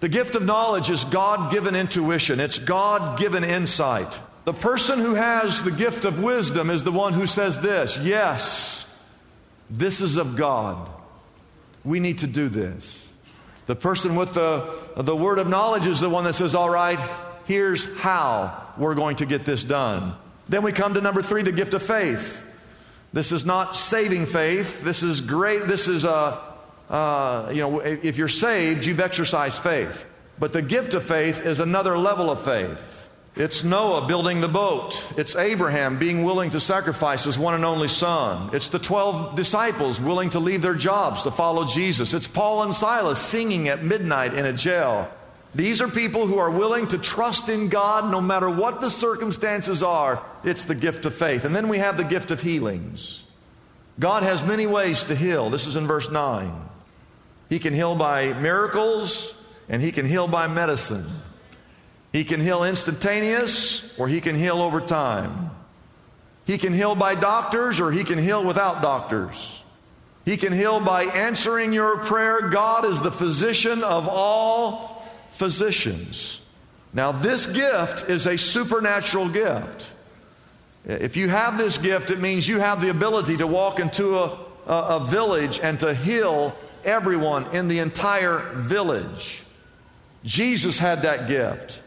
The 0.00 0.08
gift 0.08 0.34
of 0.34 0.44
knowledge 0.44 0.90
is 0.90 1.04
God 1.04 1.52
given 1.52 1.76
intuition, 1.76 2.40
it's 2.40 2.58
God 2.58 3.18
given 3.18 3.44
insight. 3.44 4.18
The 4.44 4.54
person 4.54 4.98
who 4.98 5.14
has 5.14 5.62
the 5.62 5.70
gift 5.70 6.04
of 6.04 6.22
wisdom 6.22 6.68
is 6.68 6.82
the 6.82 6.92
one 6.92 7.12
who 7.12 7.26
says 7.26 7.58
this 7.58 7.98
Yes, 7.98 8.86
this 9.70 10.00
is 10.00 10.16
of 10.16 10.36
God. 10.36 10.88
We 11.84 12.00
need 12.00 12.20
to 12.20 12.26
do 12.26 12.48
this. 12.48 13.12
The 13.66 13.76
person 13.76 14.16
with 14.16 14.34
the, 14.34 14.74
the 14.96 15.16
word 15.16 15.38
of 15.38 15.48
knowledge 15.48 15.86
is 15.86 16.00
the 16.00 16.10
one 16.10 16.24
that 16.24 16.34
says, 16.34 16.54
All 16.54 16.70
right, 16.70 17.00
here's 17.46 17.84
how 17.98 18.62
we're 18.78 18.94
going 18.94 19.16
to 19.16 19.26
get 19.26 19.44
this 19.44 19.64
done. 19.64 20.14
Then 20.48 20.62
we 20.62 20.72
come 20.72 20.94
to 20.94 21.00
number 21.00 21.22
three, 21.22 21.42
the 21.42 21.52
gift 21.52 21.74
of 21.74 21.82
faith. 21.82 22.44
This 23.12 23.32
is 23.32 23.44
not 23.44 23.76
saving 23.76 24.26
faith. 24.26 24.82
This 24.82 25.02
is 25.02 25.20
great. 25.20 25.66
This 25.66 25.88
is 25.88 26.04
a, 26.04 26.42
uh, 26.90 27.50
you 27.52 27.60
know, 27.60 27.80
if 27.80 28.16
you're 28.16 28.28
saved, 28.28 28.84
you've 28.84 29.00
exercised 29.00 29.62
faith. 29.62 30.06
But 30.38 30.52
the 30.52 30.62
gift 30.62 30.94
of 30.94 31.04
faith 31.04 31.46
is 31.46 31.60
another 31.60 31.96
level 31.96 32.28
of 32.28 32.42
faith. 32.44 33.08
It's 33.36 33.64
Noah 33.64 34.06
building 34.06 34.40
the 34.40 34.48
boat. 34.48 35.04
It's 35.16 35.34
Abraham 35.34 35.98
being 35.98 36.22
willing 36.22 36.50
to 36.50 36.60
sacrifice 36.60 37.24
his 37.24 37.36
one 37.36 37.54
and 37.54 37.64
only 37.64 37.88
son. 37.88 38.50
It's 38.52 38.68
the 38.68 38.78
12 38.78 39.34
disciples 39.34 40.00
willing 40.00 40.30
to 40.30 40.38
leave 40.38 40.62
their 40.62 40.74
jobs 40.74 41.22
to 41.24 41.32
follow 41.32 41.64
Jesus. 41.64 42.14
It's 42.14 42.28
Paul 42.28 42.62
and 42.62 42.74
Silas 42.74 43.18
singing 43.18 43.68
at 43.68 43.82
midnight 43.82 44.34
in 44.34 44.46
a 44.46 44.52
jail. 44.52 45.10
These 45.52 45.82
are 45.82 45.88
people 45.88 46.26
who 46.26 46.38
are 46.38 46.50
willing 46.50 46.86
to 46.88 46.98
trust 46.98 47.48
in 47.48 47.68
God 47.68 48.10
no 48.10 48.20
matter 48.20 48.48
what 48.48 48.80
the 48.80 48.90
circumstances 48.90 49.82
are. 49.82 50.22
It's 50.44 50.64
the 50.64 50.74
gift 50.74 51.06
of 51.06 51.14
faith. 51.14 51.44
And 51.44 51.54
then 51.54 51.68
we 51.68 51.78
have 51.78 51.96
the 51.96 52.04
gift 52.04 52.30
of 52.30 52.40
healings. 52.40 53.24
God 53.98 54.22
has 54.22 54.44
many 54.44 54.66
ways 54.66 55.04
to 55.04 55.14
heal. 55.14 55.50
This 55.50 55.66
is 55.66 55.76
in 55.76 55.86
verse 55.86 56.10
9. 56.10 56.52
He 57.48 57.58
can 57.58 57.74
heal 57.74 57.94
by 57.94 58.32
miracles 58.34 59.34
and 59.68 59.80
he 59.80 59.92
can 59.92 60.06
heal 60.06 60.26
by 60.26 60.46
medicine. 60.48 61.06
He 62.12 62.24
can 62.24 62.40
heal 62.40 62.64
instantaneous 62.64 63.98
or 63.98 64.08
he 64.08 64.20
can 64.20 64.36
heal 64.36 64.60
over 64.60 64.80
time. 64.80 65.50
He 66.46 66.58
can 66.58 66.72
heal 66.72 66.94
by 66.94 67.14
doctors 67.14 67.80
or 67.80 67.90
he 67.90 68.04
can 68.04 68.18
heal 68.18 68.44
without 68.44 68.82
doctors. 68.82 69.62
He 70.24 70.36
can 70.36 70.52
heal 70.52 70.80
by 70.80 71.04
answering 71.04 71.72
your 71.72 71.98
prayer. 71.98 72.48
God 72.48 72.84
is 72.84 73.02
the 73.02 73.12
physician 73.12 73.84
of 73.84 74.08
all 74.08 75.04
physicians. 75.30 76.40
Now, 76.92 77.12
this 77.12 77.46
gift 77.46 78.08
is 78.08 78.26
a 78.26 78.38
supernatural 78.38 79.28
gift. 79.28 79.90
If 80.84 81.16
you 81.16 81.28
have 81.28 81.56
this 81.56 81.78
gift, 81.78 82.10
it 82.10 82.20
means 82.20 82.46
you 82.46 82.60
have 82.60 82.82
the 82.82 82.90
ability 82.90 83.38
to 83.38 83.46
walk 83.46 83.80
into 83.80 84.16
a, 84.16 84.38
a, 84.66 84.72
a 84.72 85.06
village 85.06 85.58
and 85.60 85.80
to 85.80 85.94
heal 85.94 86.54
everyone 86.84 87.46
in 87.54 87.68
the 87.68 87.78
entire 87.78 88.40
village. 88.54 89.42
Jesus 90.24 90.78
had 90.78 91.02
that 91.02 91.28
gift. 91.28 91.80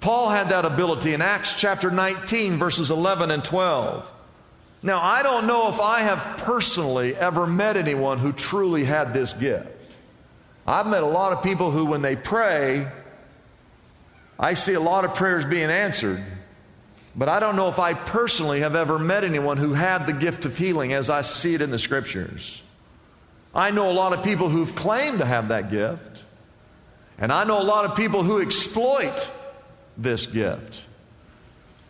Paul 0.00 0.28
had 0.28 0.50
that 0.50 0.64
ability 0.64 1.12
in 1.12 1.22
Acts 1.22 1.54
chapter 1.54 1.90
19, 1.90 2.54
verses 2.54 2.90
11 2.90 3.32
and 3.32 3.42
12. 3.42 4.08
Now, 4.82 5.00
I 5.00 5.24
don't 5.24 5.48
know 5.48 5.68
if 5.68 5.80
I 5.80 6.00
have 6.00 6.38
personally 6.38 7.16
ever 7.16 7.48
met 7.48 7.76
anyone 7.76 8.18
who 8.18 8.32
truly 8.32 8.84
had 8.84 9.12
this 9.12 9.32
gift. 9.32 9.96
I've 10.66 10.86
met 10.86 11.02
a 11.02 11.06
lot 11.06 11.32
of 11.32 11.42
people 11.42 11.72
who, 11.72 11.86
when 11.86 12.02
they 12.02 12.14
pray, 12.14 12.86
I 14.38 14.54
see 14.54 14.74
a 14.74 14.80
lot 14.80 15.04
of 15.04 15.14
prayers 15.14 15.44
being 15.44 15.70
answered. 15.70 16.22
But 17.18 17.28
I 17.28 17.40
don't 17.40 17.56
know 17.56 17.68
if 17.68 17.80
I 17.80 17.94
personally 17.94 18.60
have 18.60 18.76
ever 18.76 18.96
met 18.96 19.24
anyone 19.24 19.56
who 19.56 19.72
had 19.74 20.06
the 20.06 20.12
gift 20.12 20.44
of 20.44 20.56
healing 20.56 20.92
as 20.92 21.10
I 21.10 21.22
see 21.22 21.52
it 21.52 21.60
in 21.60 21.72
the 21.72 21.78
scriptures. 21.78 22.62
I 23.52 23.72
know 23.72 23.90
a 23.90 23.92
lot 23.92 24.12
of 24.12 24.22
people 24.22 24.48
who've 24.48 24.72
claimed 24.72 25.18
to 25.18 25.24
have 25.24 25.48
that 25.48 25.68
gift. 25.68 26.22
And 27.18 27.32
I 27.32 27.42
know 27.42 27.60
a 27.60 27.64
lot 27.64 27.86
of 27.86 27.96
people 27.96 28.22
who 28.22 28.40
exploit 28.40 29.28
this 29.96 30.28
gift. 30.28 30.84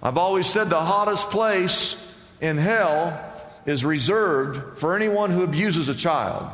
I've 0.02 0.16
always 0.16 0.46
said 0.46 0.70
the 0.70 0.80
hottest 0.80 1.28
place 1.28 2.02
in 2.40 2.56
hell 2.56 3.22
is 3.66 3.84
reserved 3.84 4.78
for 4.78 4.96
anyone 4.96 5.30
who 5.30 5.44
abuses 5.44 5.90
a 5.90 5.94
child. 5.94 6.50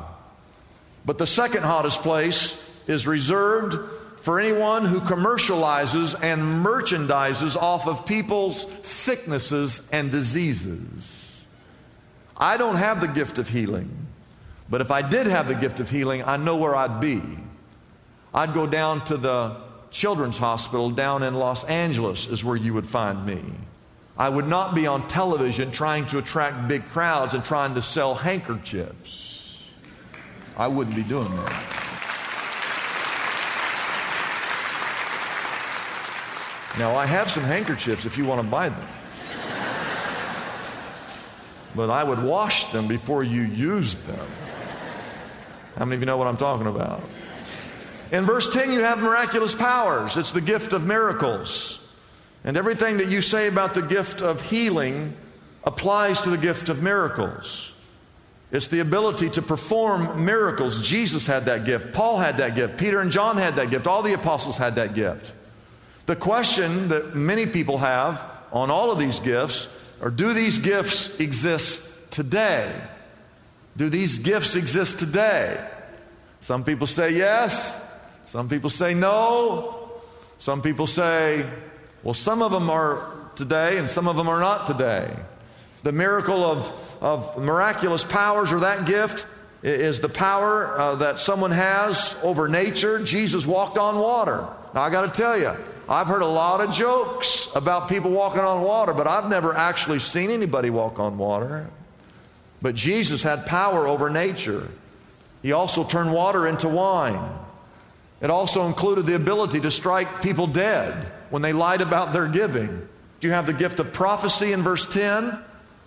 But 1.06 1.18
the 1.18 1.28
second 1.28 1.62
hottest 1.62 2.02
place 2.02 2.60
is 2.88 3.06
reserved 3.06 3.78
for 4.24 4.40
anyone 4.40 4.86
who 4.86 5.00
commercializes 5.00 6.18
and 6.22 6.64
merchandises 6.64 7.56
off 7.56 7.86
of 7.86 8.06
people's 8.06 8.66
sicknesses 8.80 9.82
and 9.92 10.10
diseases. 10.10 11.44
I 12.34 12.56
don't 12.56 12.76
have 12.76 13.02
the 13.02 13.06
gift 13.06 13.38
of 13.38 13.50
healing, 13.50 13.90
but 14.70 14.80
if 14.80 14.90
I 14.90 15.02
did 15.02 15.26
have 15.26 15.46
the 15.46 15.54
gift 15.54 15.78
of 15.78 15.90
healing, 15.90 16.24
I 16.24 16.38
know 16.38 16.56
where 16.56 16.74
I'd 16.74 17.02
be. 17.02 17.20
I'd 18.32 18.54
go 18.54 18.66
down 18.66 19.04
to 19.04 19.18
the 19.18 19.58
children's 19.90 20.38
hospital 20.38 20.88
down 20.88 21.22
in 21.22 21.34
Los 21.34 21.62
Angeles, 21.64 22.26
is 22.26 22.42
where 22.42 22.56
you 22.56 22.72
would 22.72 22.86
find 22.86 23.26
me. 23.26 23.42
I 24.16 24.30
would 24.30 24.48
not 24.48 24.74
be 24.74 24.86
on 24.86 25.06
television 25.06 25.70
trying 25.70 26.06
to 26.06 26.16
attract 26.16 26.66
big 26.66 26.88
crowds 26.88 27.34
and 27.34 27.44
trying 27.44 27.74
to 27.74 27.82
sell 27.82 28.14
handkerchiefs. 28.14 29.68
I 30.56 30.68
wouldn't 30.68 30.96
be 30.96 31.02
doing 31.02 31.28
that. 31.36 31.83
Now, 36.78 36.96
I 36.96 37.06
have 37.06 37.30
some 37.30 37.44
handkerchiefs 37.44 38.04
if 38.04 38.18
you 38.18 38.24
want 38.24 38.40
to 38.40 38.46
buy 38.46 38.68
them. 38.68 38.88
But 41.76 41.90
I 41.90 42.04
would 42.04 42.22
wash 42.22 42.66
them 42.72 42.86
before 42.88 43.24
you 43.24 43.42
used 43.42 44.04
them. 44.06 44.26
How 45.76 45.84
many 45.84 45.96
of 45.96 46.02
you 46.02 46.06
know 46.06 46.16
what 46.16 46.28
I'm 46.28 46.36
talking 46.36 46.66
about? 46.66 47.02
In 48.12 48.24
verse 48.24 48.52
10, 48.52 48.72
you 48.72 48.80
have 48.80 48.98
miraculous 48.98 49.54
powers. 49.54 50.16
It's 50.16 50.30
the 50.30 50.40
gift 50.40 50.72
of 50.72 50.86
miracles. 50.86 51.80
And 52.44 52.56
everything 52.56 52.98
that 52.98 53.08
you 53.08 53.20
say 53.20 53.48
about 53.48 53.74
the 53.74 53.82
gift 53.82 54.22
of 54.22 54.42
healing 54.42 55.16
applies 55.64 56.20
to 56.20 56.30
the 56.30 56.38
gift 56.38 56.68
of 56.68 56.82
miracles. 56.82 57.72
It's 58.52 58.68
the 58.68 58.80
ability 58.80 59.30
to 59.30 59.42
perform 59.42 60.24
miracles. 60.24 60.80
Jesus 60.80 61.26
had 61.26 61.46
that 61.46 61.64
gift. 61.64 61.92
Paul 61.92 62.18
had 62.18 62.36
that 62.36 62.54
gift. 62.54 62.78
Peter 62.78 63.00
and 63.00 63.10
John 63.10 63.36
had 63.36 63.56
that 63.56 63.70
gift. 63.70 63.88
All 63.88 64.02
the 64.02 64.12
apostles 64.12 64.56
had 64.56 64.76
that 64.76 64.94
gift. 64.94 65.32
The 66.06 66.16
question 66.16 66.88
that 66.88 67.14
many 67.14 67.46
people 67.46 67.78
have 67.78 68.22
on 68.52 68.70
all 68.70 68.90
of 68.90 68.98
these 68.98 69.20
gifts 69.20 69.68
are 70.00 70.10
do 70.10 70.34
these 70.34 70.58
gifts 70.58 71.18
exist 71.18 72.10
today? 72.10 72.72
Do 73.76 73.88
these 73.88 74.18
gifts 74.18 74.54
exist 74.54 74.98
today? 74.98 75.66
Some 76.40 76.62
people 76.64 76.86
say 76.86 77.14
yes. 77.14 77.80
Some 78.26 78.48
people 78.48 78.70
say 78.70 78.94
no. 78.94 79.90
Some 80.38 80.62
people 80.62 80.86
say, 80.86 81.48
well, 82.02 82.14
some 82.14 82.42
of 82.42 82.52
them 82.52 82.68
are 82.68 83.14
today 83.34 83.78
and 83.78 83.88
some 83.88 84.06
of 84.08 84.16
them 84.16 84.28
are 84.28 84.40
not 84.40 84.66
today. 84.66 85.14
The 85.82 85.92
miracle 85.92 86.44
of 86.44 86.72
of 87.04 87.36
miraculous 87.36 88.02
powers 88.02 88.50
or 88.50 88.60
that 88.60 88.86
gift 88.86 89.26
is 89.62 90.00
the 90.00 90.08
power 90.08 90.78
uh, 90.78 90.94
that 90.96 91.18
someone 91.18 91.50
has 91.50 92.16
over 92.22 92.48
nature. 92.48 93.04
Jesus 93.04 93.44
walked 93.44 93.76
on 93.76 93.98
water. 93.98 94.48
Now, 94.74 94.80
I 94.80 94.90
got 94.90 95.02
to 95.02 95.22
tell 95.22 95.38
you, 95.38 95.54
I've 95.88 96.06
heard 96.06 96.22
a 96.22 96.26
lot 96.26 96.60
of 96.60 96.72
jokes 96.72 97.48
about 97.54 97.88
people 97.88 98.10
walking 98.10 98.40
on 98.40 98.62
water, 98.62 98.94
but 98.94 99.06
I've 99.06 99.28
never 99.28 99.54
actually 99.54 99.98
seen 99.98 100.30
anybody 100.30 100.70
walk 100.70 100.98
on 100.98 101.18
water. 101.18 101.68
But 102.62 102.74
Jesus 102.74 103.22
had 103.22 103.44
power 103.44 103.86
over 103.86 104.08
nature. 104.08 104.68
He 105.42 105.52
also 105.52 105.84
turned 105.84 106.12
water 106.12 106.46
into 106.46 106.68
wine. 106.68 107.20
It 108.22 108.30
also 108.30 108.66
included 108.66 109.04
the 109.04 109.16
ability 109.16 109.60
to 109.60 109.70
strike 109.70 110.22
people 110.22 110.46
dead 110.46 110.94
when 111.28 111.42
they 111.42 111.52
lied 111.52 111.82
about 111.82 112.14
their 112.14 112.28
giving. 112.28 112.88
You 113.20 113.30
have 113.30 113.46
the 113.46 113.52
gift 113.52 113.80
of 113.80 113.92
prophecy 113.92 114.52
in 114.52 114.62
verse 114.62 114.84
10? 114.86 115.38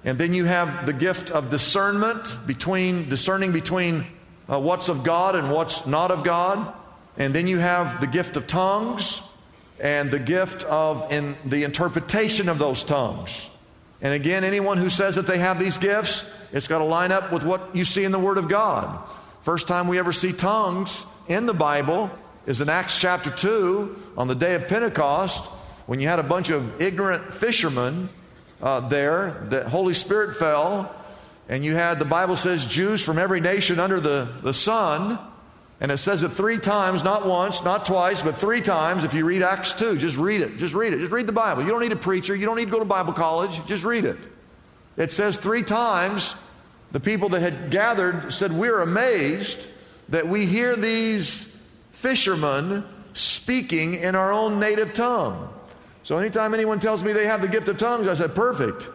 And 0.03 0.17
then 0.17 0.33
you 0.33 0.45
have 0.45 0.85
the 0.85 0.93
gift 0.93 1.29
of 1.31 1.49
discernment 1.49 2.37
between 2.47 3.09
discerning 3.09 3.51
between 3.51 4.05
uh, 4.49 4.59
what's 4.59 4.89
of 4.89 5.03
God 5.03 5.35
and 5.35 5.51
what's 5.51 5.85
not 5.85 6.11
of 6.11 6.23
God. 6.23 6.73
And 7.17 7.33
then 7.33 7.47
you 7.47 7.59
have 7.59 8.01
the 8.01 8.07
gift 8.07 8.37
of 8.37 8.47
tongues 8.47 9.21
and 9.79 10.11
the 10.11 10.19
gift 10.19 10.63
of 10.63 11.11
in 11.11 11.35
the 11.45 11.63
interpretation 11.63 12.49
of 12.49 12.59
those 12.59 12.83
tongues. 12.83 13.49
And 14.01 14.13
again, 14.13 14.43
anyone 14.43 14.77
who 14.77 14.89
says 14.89 15.15
that 15.15 15.27
they 15.27 15.39
have 15.39 15.59
these 15.59 15.77
gifts, 15.77 16.25
it's 16.51 16.67
got 16.67 16.79
to 16.79 16.83
line 16.83 17.11
up 17.11 17.31
with 17.31 17.43
what 17.43 17.75
you 17.75 17.85
see 17.85 18.03
in 18.03 18.11
the 18.11 18.19
Word 18.19 18.37
of 18.37 18.47
God. 18.47 19.03
First 19.41 19.67
time 19.67 19.87
we 19.87 19.97
ever 19.97 20.13
see 20.13 20.33
tongues 20.33 21.03
in 21.27 21.45
the 21.45 21.53
Bible 21.53 22.11
is 22.45 22.61
in 22.61 22.69
Acts 22.69 22.97
chapter 22.97 23.29
2 23.29 24.13
on 24.17 24.27
the 24.27 24.35
day 24.35 24.55
of 24.55 24.67
Pentecost 24.67 25.43
when 25.85 25.99
you 25.99 26.07
had 26.07 26.19
a 26.19 26.23
bunch 26.23 26.49
of 26.49 26.81
ignorant 26.81 27.33
fishermen 27.33 28.09
uh, 28.61 28.81
there. 28.87 29.47
The 29.49 29.67
Holy 29.67 29.93
Spirit 29.93 30.37
fell, 30.37 30.93
and 31.49 31.63
you 31.63 31.75
had, 31.75 31.99
the 31.99 32.05
Bible 32.05 32.35
says, 32.35 32.65
Jews 32.65 33.03
from 33.03 33.17
every 33.17 33.41
nation 33.41 33.79
under 33.79 33.99
the, 33.99 34.27
the 34.43 34.53
sun. 34.53 35.17
And 35.79 35.91
it 35.91 35.97
says 35.99 36.23
it 36.23 36.29
three 36.29 36.57
times, 36.57 37.03
not 37.03 37.27
once, 37.27 37.63
not 37.63 37.85
twice, 37.85 38.23
but 38.23 38.35
three 38.35 38.61
times. 38.61 39.03
If 39.03 39.13
you 39.13 39.25
read 39.25 39.43
Acts 39.43 39.73
2, 39.73 39.97
just 39.97 40.17
read 40.17 40.41
it. 40.41 40.57
Just 40.57 40.73
read 40.73 40.93
it. 40.93 40.99
Just 40.99 41.11
read 41.11 41.27
the 41.27 41.33
Bible. 41.33 41.63
You 41.63 41.69
don't 41.69 41.81
need 41.81 41.91
a 41.91 41.95
preacher. 41.95 42.35
You 42.35 42.47
don't 42.47 42.55
need 42.55 42.65
to 42.65 42.71
go 42.71 42.79
to 42.79 42.85
Bible 42.85 43.13
college. 43.13 43.63
Just 43.67 43.83
read 43.83 44.05
it. 44.05 44.17
It 44.95 45.11
says 45.11 45.37
three 45.37 45.63
times 45.63 46.35
The 46.91 46.99
people 47.01 47.29
that 47.29 47.41
had 47.41 47.69
gathered 47.69 48.33
said, 48.33 48.51
We're 48.51 48.79
amazed 48.79 49.59
that 50.09 50.27
we 50.27 50.45
hear 50.45 50.75
these 50.75 51.43
fishermen 51.91 52.83
speaking 53.13 53.95
in 53.95 54.15
our 54.15 54.31
own 54.31 54.59
native 54.59 54.93
tongue. 54.93 55.49
So 56.03 56.17
anytime 56.17 56.53
anyone 56.53 56.79
tells 56.79 57.03
me 57.03 57.11
they 57.11 57.25
have 57.25 57.41
the 57.41 57.47
gift 57.49 57.67
of 57.67 57.77
tongues, 57.77 58.07
I 58.07 58.13
said, 58.13 58.33
Perfect. 58.33 58.89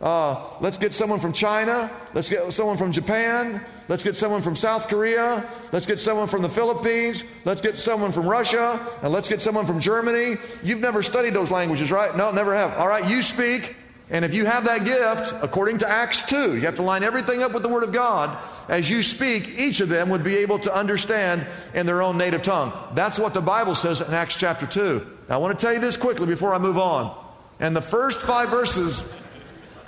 Uh, 0.00 0.44
let's 0.60 0.78
get 0.78 0.94
someone 0.94 1.18
from 1.18 1.32
China. 1.32 1.90
Let's 2.14 2.30
get 2.30 2.52
someone 2.52 2.76
from 2.76 2.92
Japan. 2.92 3.60
Let's 3.88 4.04
get 4.04 4.16
someone 4.16 4.42
from 4.42 4.54
South 4.54 4.88
Korea. 4.88 5.48
Let's 5.72 5.86
get 5.86 5.98
someone 5.98 6.28
from 6.28 6.42
the 6.42 6.48
Philippines. 6.48 7.24
Let's 7.44 7.60
get 7.60 7.78
someone 7.78 8.12
from 8.12 8.28
Russia. 8.28 8.86
And 9.02 9.12
let's 9.12 9.28
get 9.28 9.42
someone 9.42 9.66
from 9.66 9.80
Germany. 9.80 10.36
You've 10.62 10.80
never 10.80 11.02
studied 11.02 11.34
those 11.34 11.50
languages, 11.50 11.90
right? 11.90 12.16
No, 12.16 12.30
never 12.30 12.54
have. 12.54 12.74
All 12.78 12.86
right, 12.86 13.08
you 13.08 13.22
speak. 13.22 13.74
And 14.10 14.24
if 14.24 14.34
you 14.34 14.46
have 14.46 14.64
that 14.64 14.84
gift, 14.84 15.34
according 15.42 15.78
to 15.78 15.88
Acts 15.88 16.22
2, 16.22 16.54
you 16.54 16.60
have 16.62 16.76
to 16.76 16.82
line 16.82 17.02
everything 17.02 17.42
up 17.42 17.52
with 17.52 17.62
the 17.62 17.68
Word 17.68 17.82
of 17.82 17.92
God. 17.92 18.38
As 18.68 18.88
you 18.88 19.02
speak, 19.02 19.58
each 19.58 19.80
of 19.80 19.88
them 19.88 20.08
would 20.10 20.24
be 20.24 20.36
able 20.36 20.58
to 20.60 20.74
understand 20.74 21.46
in 21.74 21.84
their 21.86 22.02
own 22.02 22.16
native 22.16 22.42
tongue. 22.42 22.72
That's 22.94 23.18
what 23.18 23.34
the 23.34 23.40
Bible 23.42 23.74
says 23.74 24.00
in 24.00 24.14
Acts 24.14 24.36
chapter 24.36 24.66
2. 24.66 25.06
Now, 25.28 25.34
I 25.34 25.38
want 25.38 25.58
to 25.58 25.62
tell 25.62 25.74
you 25.74 25.80
this 25.80 25.96
quickly 25.96 26.26
before 26.26 26.54
I 26.54 26.58
move 26.58 26.78
on. 26.78 27.14
And 27.60 27.74
the 27.74 27.82
first 27.82 28.22
five 28.22 28.50
verses 28.50 29.04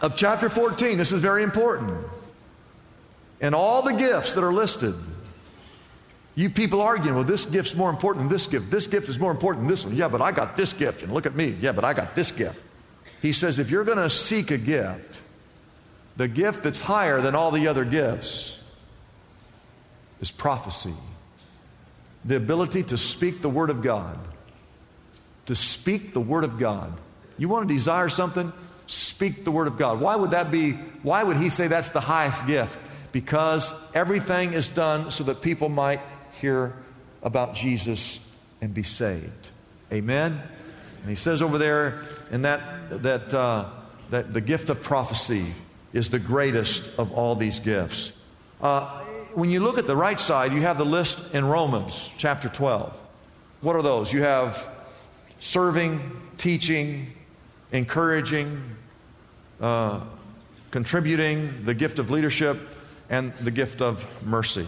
of 0.01 0.17
chapter 0.17 0.49
14, 0.49 0.99
this 0.99 1.13
is 1.13 1.21
very 1.21 1.43
important. 1.43 2.07
And 3.41 3.55
all 3.55 3.83
the 3.83 3.93
gifts 3.93 4.35
that 4.35 4.45
are 4.45 4.53
listed, 4.53 4.95
you 6.35 6.51
people 6.51 6.81
arguing, 6.81 7.15
well, 7.15 7.25
this 7.25 7.45
gift's 7.45 7.75
more 7.75 7.91
important 7.91 8.25
than 8.25 8.33
this 8.35 8.47
gift. 8.47 8.71
This 8.71 8.87
gift 8.87 9.09
is 9.09 9.19
more 9.19 9.31
important 9.31 9.65
than 9.65 9.71
this 9.71 9.85
one. 9.85 9.95
Yeah, 9.95 10.09
but 10.09 10.23
I 10.23 10.33
got 10.33 10.57
this 10.57 10.73
gift. 10.73 11.03
And 11.03 11.13
look 11.13 11.27
at 11.27 11.35
me. 11.35 11.57
Yeah, 11.61 11.73
but 11.73 11.85
I 11.85 11.93
got 11.93 12.15
this 12.15 12.33
gift. 12.33 12.61
He 13.23 13.33
says, 13.33 13.59
if 13.59 13.71
you're 13.71 13.85
going 13.85 13.99
to 13.99 14.11
seek 14.11 14.51
a 14.51 14.59
gift, 14.59 15.21
the 16.17 16.29
gift 16.29 16.63
that's 16.63 16.81
higher 16.81 17.21
than 17.21 17.35
all 17.35 17.51
the 17.51 17.69
other 17.69 17.85
gifts 17.85 18.59
is 20.21 20.31
prophecy. 20.31 20.95
The 22.25 22.37
ability 22.37 22.85
to 22.85 22.99
speak 22.99 23.43
the 23.43 23.49
Word 23.49 23.71
of 23.71 23.83
God. 23.83 24.19
To 25.47 25.57
speak 25.57 26.13
the 26.13 26.21
Word 26.21 26.45
of 26.45 26.59
God. 26.59 26.93
You 27.39 27.49
want 27.49 27.69
to 27.69 27.75
desire 27.75 28.11
something? 28.11 28.53
Speak 28.91 29.45
the 29.45 29.53
Word 29.53 29.69
of 29.69 29.79
God. 29.79 30.01
Why 30.01 30.17
would 30.17 30.33
that 30.33 30.51
be? 30.51 30.73
Why 31.05 31.23
would 31.23 31.37
he 31.37 31.49
say 31.49 31.69
that's 31.69 31.91
the 31.91 32.01
highest 32.01 32.45
gift? 32.49 32.77
Because 33.13 33.73
everything 33.95 34.53
is 34.53 34.69
done 34.69 35.13
so 35.13 35.23
that 35.25 35.43
people 35.43 35.69
might 35.69 36.01
hear 36.41 36.75
about 37.23 37.55
Jesus 37.55 38.19
and 38.61 38.75
be 38.75 38.83
saved. 38.83 39.51
Amen? 39.93 40.43
And 41.03 41.09
he 41.09 41.15
says 41.15 41.41
over 41.41 41.57
there 41.57 42.01
in 42.33 42.43
that, 42.43 42.61
that, 43.05 43.33
uh, 43.33 43.67
that 44.11 44.33
the 44.33 44.41
gift 44.41 44.71
of 44.71 44.83
prophecy 44.83 45.47
is 45.93 46.11
the 46.11 46.19
greatest 46.19 46.99
of 46.99 47.13
all 47.13 47.37
these 47.37 47.61
gifts. 47.61 48.13
Uh, 48.61 49.05
when 49.35 49.51
you 49.51 49.61
look 49.61 49.79
at 49.79 49.87
the 49.87 49.95
right 49.95 50.21
side, 50.21 50.53
you 50.53 50.63
have 50.63 50.79
the 50.79 50.85
list 50.85 51.33
in 51.33 51.45
Romans 51.45 52.11
chapter 52.19 52.49
12. 52.49 52.93
What 53.61 53.77
are 53.77 53.83
those? 53.83 54.13
You 54.13 54.23
have 54.23 54.69
serving, 55.39 56.01
teaching, 56.39 57.13
encouraging, 57.71 58.61
uh, 59.61 60.01
contributing, 60.71 61.65
the 61.65 61.75
gift 61.75 61.99
of 61.99 62.11
leadership, 62.11 62.59
and 63.09 63.33
the 63.35 63.51
gift 63.51 63.83
of 63.83 64.09
mercy. 64.25 64.67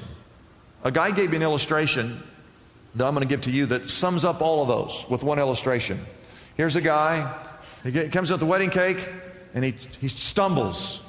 A 0.85 0.91
guy 0.91 1.11
gave 1.11 1.31
me 1.31 1.37
an 1.37 1.43
illustration 1.43 2.23
that 2.95 3.07
I'm 3.07 3.15
going 3.15 3.27
to 3.27 3.33
give 3.33 3.43
to 3.43 3.51
you 3.51 3.67
that 3.67 3.91
sums 3.91 4.25
up 4.25 4.43
all 4.43 4.63
of 4.63 4.69
those 4.69 5.07
with 5.09 5.23
one 5.23 5.39
illustration. 5.39 6.01
Here's 6.57 6.77
a 6.77 6.81
guy, 6.81 7.33
he 7.83 8.09
comes 8.09 8.31
with 8.31 8.41
the 8.41 8.47
wedding 8.47 8.71
cake, 8.71 9.09
and 9.55 9.65
he, 9.65 9.73
he 10.01 10.09
stumbles. 10.09 11.01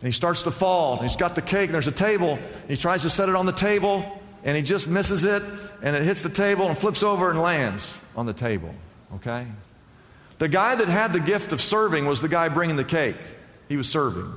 And 0.00 0.06
he 0.06 0.12
starts 0.12 0.42
to 0.44 0.50
fall. 0.50 0.94
And 0.94 1.02
he's 1.02 1.16
got 1.16 1.34
the 1.34 1.42
cake, 1.42 1.66
and 1.66 1.74
there's 1.74 1.86
a 1.86 1.92
table. 1.92 2.38
and 2.62 2.70
he 2.70 2.76
tries 2.76 3.02
to 3.02 3.10
set 3.10 3.28
it 3.28 3.36
on 3.36 3.46
the 3.46 3.52
table, 3.52 4.20
and 4.44 4.56
he 4.56 4.62
just 4.62 4.88
misses 4.88 5.24
it, 5.24 5.42
and 5.82 5.94
it 5.94 6.02
hits 6.02 6.22
the 6.22 6.30
table 6.30 6.68
and 6.68 6.76
flips 6.76 7.02
over 7.02 7.30
and 7.30 7.40
lands 7.40 7.96
on 8.16 8.26
the 8.26 8.32
table. 8.32 8.74
Okay? 9.16 9.46
The 10.40 10.48
guy 10.48 10.74
that 10.74 10.88
had 10.88 11.12
the 11.12 11.20
gift 11.20 11.52
of 11.52 11.60
serving 11.60 12.06
was 12.06 12.22
the 12.22 12.28
guy 12.28 12.48
bringing 12.48 12.76
the 12.76 12.82
cake. 12.82 13.16
He 13.68 13.76
was 13.76 13.90
serving. 13.90 14.32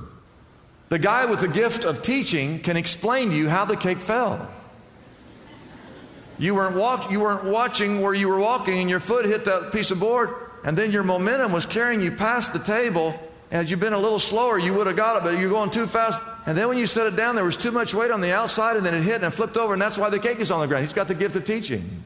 The 0.90 0.98
guy 0.98 1.24
with 1.24 1.40
the 1.40 1.48
gift 1.48 1.86
of 1.86 2.02
teaching 2.02 2.60
can 2.60 2.76
explain 2.76 3.30
to 3.30 3.34
you 3.34 3.48
how 3.48 3.64
the 3.64 3.74
cake 3.74 3.98
fell. 3.98 4.46
You 6.38 6.56
weren't, 6.56 6.76
walk, 6.76 7.10
you 7.10 7.20
weren't 7.20 7.44
watching 7.44 8.02
where 8.02 8.12
you 8.12 8.28
were 8.28 8.38
walking 8.38 8.80
and 8.80 8.90
your 8.90 9.00
foot 9.00 9.24
hit 9.24 9.46
that 9.46 9.72
piece 9.72 9.90
of 9.90 9.98
board, 9.98 10.28
and 10.62 10.76
then 10.76 10.92
your 10.92 11.04
momentum 11.04 11.52
was 11.52 11.64
carrying 11.64 12.02
you 12.02 12.12
past 12.12 12.52
the 12.52 12.58
table. 12.58 13.18
And 13.50 13.62
had 13.62 13.70
you 13.70 13.78
been 13.78 13.94
a 13.94 13.98
little 13.98 14.20
slower, 14.20 14.58
you 14.58 14.74
would 14.74 14.86
have 14.86 14.96
got 14.96 15.16
it, 15.16 15.22
but 15.22 15.38
you're 15.38 15.48
going 15.48 15.70
too 15.70 15.86
fast. 15.86 16.20
And 16.44 16.54
then 16.54 16.68
when 16.68 16.76
you 16.76 16.86
set 16.86 17.06
it 17.06 17.16
down, 17.16 17.34
there 17.34 17.46
was 17.46 17.56
too 17.56 17.72
much 17.72 17.94
weight 17.94 18.10
on 18.10 18.20
the 18.20 18.34
outside, 18.34 18.76
and 18.76 18.84
then 18.84 18.92
it 18.92 19.04
hit 19.04 19.16
and 19.16 19.24
it 19.24 19.30
flipped 19.30 19.56
over, 19.56 19.72
and 19.72 19.80
that's 19.80 19.96
why 19.96 20.10
the 20.10 20.18
cake 20.18 20.38
is 20.40 20.50
on 20.50 20.60
the 20.60 20.66
ground. 20.66 20.84
He's 20.84 20.92
got 20.92 21.08
the 21.08 21.14
gift 21.14 21.34
of 21.34 21.46
teaching. 21.46 22.04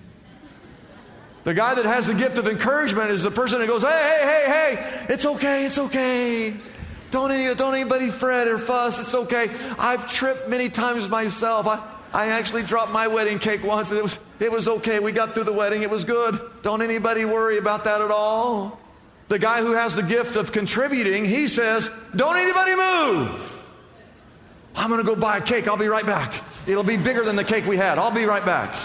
The 1.48 1.54
guy 1.54 1.74
that 1.74 1.86
has 1.86 2.06
the 2.06 2.12
gift 2.12 2.36
of 2.36 2.46
encouragement 2.46 3.08
is 3.08 3.22
the 3.22 3.30
person 3.30 3.60
that 3.60 3.68
goes, 3.68 3.82
hey, 3.82 3.88
hey, 3.88 4.42
hey, 4.44 4.76
hey, 4.76 5.06
it's 5.08 5.24
okay, 5.24 5.64
it's 5.64 5.78
okay. 5.78 6.52
Don't, 7.10 7.30
any, 7.30 7.54
don't 7.54 7.74
anybody 7.74 8.10
fret 8.10 8.46
or 8.46 8.58
fuss, 8.58 9.00
it's 9.00 9.14
okay. 9.14 9.48
I've 9.78 10.12
tripped 10.12 10.50
many 10.50 10.68
times 10.68 11.08
myself. 11.08 11.66
I, 11.66 11.82
I 12.12 12.26
actually 12.32 12.64
dropped 12.64 12.92
my 12.92 13.06
wedding 13.06 13.38
cake 13.38 13.64
once 13.64 13.88
and 13.90 13.98
it 13.98 14.02
was, 14.02 14.20
it 14.40 14.52
was 14.52 14.68
okay. 14.68 15.00
We 15.00 15.10
got 15.10 15.32
through 15.32 15.44
the 15.44 15.54
wedding. 15.54 15.80
It 15.82 15.88
was 15.88 16.04
good. 16.04 16.38
Don't 16.60 16.82
anybody 16.82 17.24
worry 17.24 17.56
about 17.56 17.84
that 17.84 18.02
at 18.02 18.10
all. 18.10 18.78
The 19.28 19.38
guy 19.38 19.62
who 19.62 19.72
has 19.72 19.96
the 19.96 20.02
gift 20.02 20.36
of 20.36 20.52
contributing, 20.52 21.24
he 21.24 21.48
says, 21.48 21.90
Don't 22.14 22.36
anybody 22.36 22.74
move. 22.76 23.66
I'm 24.76 24.90
going 24.90 25.00
to 25.02 25.06
go 25.06 25.16
buy 25.16 25.38
a 25.38 25.40
cake. 25.40 25.66
I'll 25.66 25.78
be 25.78 25.88
right 25.88 26.04
back. 26.04 26.44
It'll 26.66 26.84
be 26.84 26.98
bigger 26.98 27.24
than 27.24 27.36
the 27.36 27.44
cake 27.44 27.64
we 27.64 27.78
had. 27.78 27.96
I'll 27.96 28.14
be 28.14 28.26
right 28.26 28.44
back. 28.44 28.76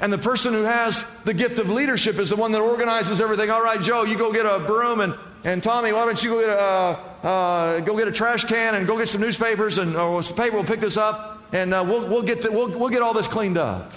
And 0.00 0.12
the 0.12 0.18
person 0.18 0.52
who 0.52 0.62
has 0.62 1.04
the 1.24 1.34
gift 1.34 1.58
of 1.58 1.70
leadership 1.70 2.18
is 2.18 2.30
the 2.30 2.36
one 2.36 2.52
that 2.52 2.60
organizes 2.60 3.20
everything. 3.20 3.50
All 3.50 3.62
right, 3.62 3.80
Joe, 3.80 4.04
you 4.04 4.16
go 4.16 4.32
get 4.32 4.46
a 4.46 4.60
broom, 4.60 5.00
and, 5.00 5.14
and 5.44 5.62
Tommy, 5.62 5.92
why 5.92 6.04
don't 6.04 6.22
you 6.22 6.30
go 6.30 6.40
get 6.40 6.50
a, 6.50 6.60
uh, 6.60 7.26
uh, 7.26 7.80
go 7.80 7.96
get 7.96 8.06
a 8.06 8.12
trash 8.12 8.44
can 8.44 8.76
and 8.76 8.86
go 8.86 8.96
get 8.96 9.08
some 9.08 9.20
newspapers 9.20 9.78
and 9.78 9.96
or 9.96 10.22
some 10.22 10.36
paper. 10.36 10.54
We'll 10.56 10.64
pick 10.64 10.80
this 10.80 10.96
up 10.96 11.42
and 11.52 11.74
uh, 11.74 11.84
we'll, 11.86 12.08
we'll, 12.08 12.22
get 12.22 12.42
the, 12.42 12.52
we'll, 12.52 12.68
we'll 12.78 12.90
get 12.90 13.02
all 13.02 13.14
this 13.14 13.26
cleaned 13.26 13.58
up. 13.58 13.92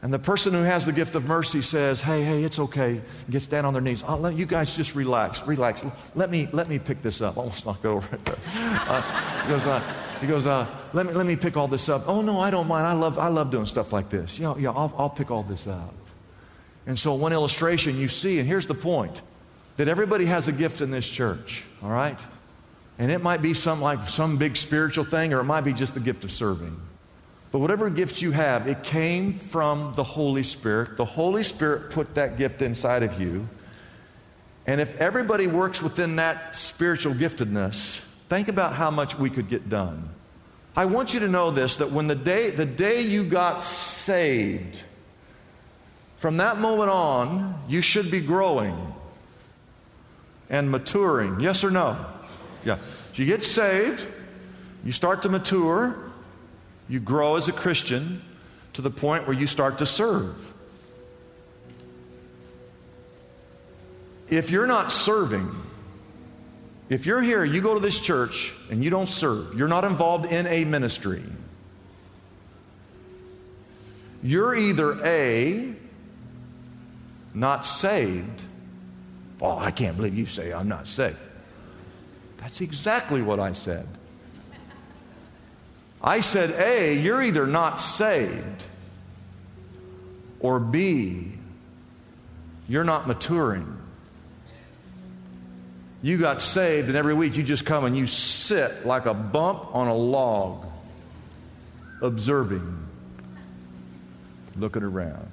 And 0.00 0.14
the 0.14 0.18
person 0.18 0.52
who 0.52 0.62
has 0.62 0.86
the 0.86 0.92
gift 0.92 1.16
of 1.16 1.24
mercy 1.26 1.60
says, 1.60 2.00
Hey, 2.00 2.22
hey, 2.22 2.44
it's 2.44 2.60
okay. 2.60 3.00
Gets 3.30 3.48
down 3.48 3.64
on 3.64 3.72
their 3.72 3.82
knees. 3.82 4.04
I'll 4.04 4.18
let 4.18 4.36
you 4.36 4.46
guys 4.46 4.76
just 4.76 4.94
relax, 4.94 5.42
relax. 5.42 5.84
Let 6.14 6.30
me, 6.30 6.48
let 6.52 6.68
me 6.68 6.78
pick 6.78 7.02
this 7.02 7.20
up. 7.20 7.36
I'll 7.36 7.42
almost 7.44 7.66
knock 7.66 7.80
it 7.82 7.88
over 7.88 8.06
right. 8.12 8.38
Uh, 8.88 9.48
goes, 9.48 9.66
uh, 9.66 9.82
he 10.20 10.26
goes 10.26 10.46
uh, 10.46 10.66
let, 10.92 11.06
me, 11.06 11.12
let 11.12 11.26
me 11.26 11.36
pick 11.36 11.56
all 11.56 11.68
this 11.68 11.88
up. 11.88 12.04
Oh, 12.06 12.22
no, 12.22 12.40
I 12.40 12.50
don't 12.50 12.68
mind. 12.68 12.86
I 12.86 12.92
love, 12.92 13.18
I 13.18 13.28
love 13.28 13.50
doing 13.50 13.66
stuff 13.66 13.92
like 13.92 14.08
this. 14.08 14.38
Yeah, 14.38 14.54
yeah, 14.58 14.70
I'll, 14.70 14.92
I'll 14.96 15.10
pick 15.10 15.30
all 15.30 15.42
this 15.42 15.66
up. 15.66 15.94
And 16.86 16.98
so, 16.98 17.14
one 17.14 17.32
illustration 17.32 17.96
you 17.96 18.08
see, 18.08 18.38
and 18.38 18.48
here's 18.48 18.66
the 18.66 18.74
point 18.74 19.20
that 19.76 19.88
everybody 19.88 20.24
has 20.24 20.48
a 20.48 20.52
gift 20.52 20.80
in 20.80 20.90
this 20.90 21.08
church, 21.08 21.64
all 21.82 21.90
right? 21.90 22.18
And 22.98 23.12
it 23.12 23.22
might 23.22 23.42
be 23.42 23.54
some 23.54 23.80
like 23.80 24.08
some 24.08 24.38
big 24.38 24.56
spiritual 24.56 25.04
thing, 25.04 25.32
or 25.32 25.40
it 25.40 25.44
might 25.44 25.60
be 25.62 25.72
just 25.72 25.94
the 25.94 26.00
gift 26.00 26.24
of 26.24 26.30
serving. 26.30 26.80
But 27.52 27.60
whatever 27.60 27.88
gift 27.88 28.20
you 28.20 28.32
have, 28.32 28.66
it 28.66 28.82
came 28.82 29.32
from 29.32 29.94
the 29.94 30.04
Holy 30.04 30.42
Spirit. 30.42 30.96
The 30.96 31.04
Holy 31.04 31.42
Spirit 31.42 31.90
put 31.90 32.14
that 32.16 32.36
gift 32.36 32.60
inside 32.60 33.02
of 33.02 33.20
you. 33.20 33.48
And 34.66 34.80
if 34.80 34.96
everybody 34.98 35.46
works 35.46 35.80
within 35.80 36.16
that 36.16 36.54
spiritual 36.54 37.14
giftedness, 37.14 38.02
think 38.28 38.48
about 38.48 38.74
how 38.74 38.90
much 38.90 39.18
we 39.18 39.30
could 39.30 39.48
get 39.48 39.68
done. 39.68 40.08
I 40.76 40.84
want 40.84 41.12
you 41.12 41.20
to 41.20 41.28
know 41.28 41.50
this 41.50 41.78
that 41.78 41.90
when 41.90 42.06
the 42.06 42.14
day, 42.14 42.50
the 42.50 42.66
day 42.66 43.00
you 43.00 43.24
got 43.24 43.64
saved, 43.64 44.82
from 46.16 46.36
that 46.38 46.58
moment 46.58 46.90
on, 46.90 47.62
you 47.68 47.80
should 47.80 48.10
be 48.10 48.20
growing 48.20 48.76
and 50.50 50.70
maturing. 50.70 51.40
Yes 51.40 51.64
or 51.64 51.70
no? 51.70 51.96
Yeah. 52.64 52.76
So 52.76 53.22
you 53.22 53.26
get 53.26 53.44
saved, 53.44 54.06
you 54.84 54.92
start 54.92 55.22
to 55.22 55.28
mature, 55.28 55.96
you 56.88 57.00
grow 57.00 57.36
as 57.36 57.48
a 57.48 57.52
Christian 57.52 58.22
to 58.72 58.82
the 58.82 58.90
point 58.90 59.26
where 59.26 59.36
you 59.36 59.46
start 59.46 59.78
to 59.78 59.86
serve. 59.86 60.36
If 64.28 64.50
you're 64.50 64.66
not 64.66 64.92
serving, 64.92 65.50
if 66.88 67.06
you're 67.06 67.22
here, 67.22 67.44
you 67.44 67.60
go 67.60 67.74
to 67.74 67.80
this 67.80 67.98
church 67.98 68.54
and 68.70 68.82
you 68.82 68.90
don't 68.90 69.08
serve, 69.08 69.54
you're 69.54 69.68
not 69.68 69.84
involved 69.84 70.32
in 70.32 70.46
a 70.46 70.64
ministry, 70.64 71.22
you're 74.22 74.56
either 74.56 74.98
A, 75.04 75.74
not 77.34 77.66
saved. 77.66 78.44
Oh, 79.40 79.56
I 79.56 79.70
can't 79.70 79.96
believe 79.96 80.16
you 80.16 80.26
say 80.26 80.52
I'm 80.52 80.68
not 80.68 80.86
saved. 80.86 81.16
That's 82.38 82.60
exactly 82.60 83.22
what 83.22 83.38
I 83.38 83.52
said. 83.52 83.86
I 86.02 86.20
said, 86.20 86.50
A, 86.52 86.94
you're 86.94 87.22
either 87.22 87.46
not 87.46 87.80
saved, 87.80 88.64
or 90.40 90.60
B, 90.60 91.32
you're 92.68 92.84
not 92.84 93.08
maturing. 93.08 93.76
You 96.00 96.16
got 96.16 96.42
saved, 96.42 96.88
and 96.88 96.96
every 96.96 97.14
week 97.14 97.36
you 97.36 97.42
just 97.42 97.64
come 97.64 97.84
and 97.84 97.96
you 97.96 98.06
sit 98.06 98.86
like 98.86 99.06
a 99.06 99.14
bump 99.14 99.74
on 99.74 99.88
a 99.88 99.94
log, 99.94 100.64
observing, 102.00 102.86
looking 104.56 104.84
around. 104.84 105.28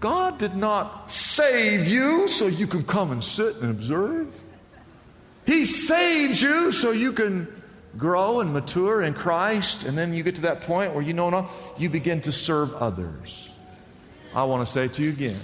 God 0.00 0.38
did 0.38 0.56
not 0.56 1.12
save 1.12 1.86
you 1.86 2.26
so 2.28 2.46
you 2.46 2.66
can 2.66 2.82
come 2.82 3.12
and 3.12 3.22
sit 3.22 3.56
and 3.56 3.70
observe. 3.70 4.34
He 5.46 5.64
saved 5.64 6.40
you 6.40 6.72
so 6.72 6.90
you 6.90 7.12
can 7.12 7.46
grow 7.96 8.40
and 8.40 8.52
mature 8.52 9.02
in 9.02 9.12
Christ, 9.12 9.84
and 9.84 9.96
then 9.96 10.14
you 10.14 10.22
get 10.22 10.36
to 10.36 10.40
that 10.42 10.62
point 10.62 10.94
where 10.94 11.02
you 11.02 11.12
know 11.12 11.28
enough, 11.28 11.54
you 11.78 11.90
begin 11.90 12.22
to 12.22 12.32
serve 12.32 12.72
others. 12.74 13.50
I 14.34 14.44
want 14.44 14.66
to 14.66 14.72
say 14.72 14.86
it 14.86 14.94
to 14.94 15.02
you 15.02 15.10
again. 15.10 15.38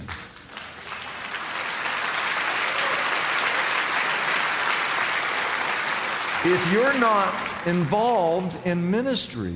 If 6.45 6.71
you're 6.71 6.97
not 6.99 7.33
involved 7.67 8.65
in 8.65 8.91
ministry, 8.91 9.55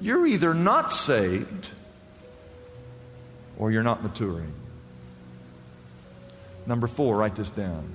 you're 0.00 0.26
either 0.28 0.54
not 0.54 0.92
saved 0.92 1.68
or 3.58 3.72
you're 3.72 3.82
not 3.82 4.04
maturing. 4.04 4.52
Number 6.66 6.86
four, 6.86 7.16
write 7.16 7.34
this 7.34 7.50
down. 7.50 7.92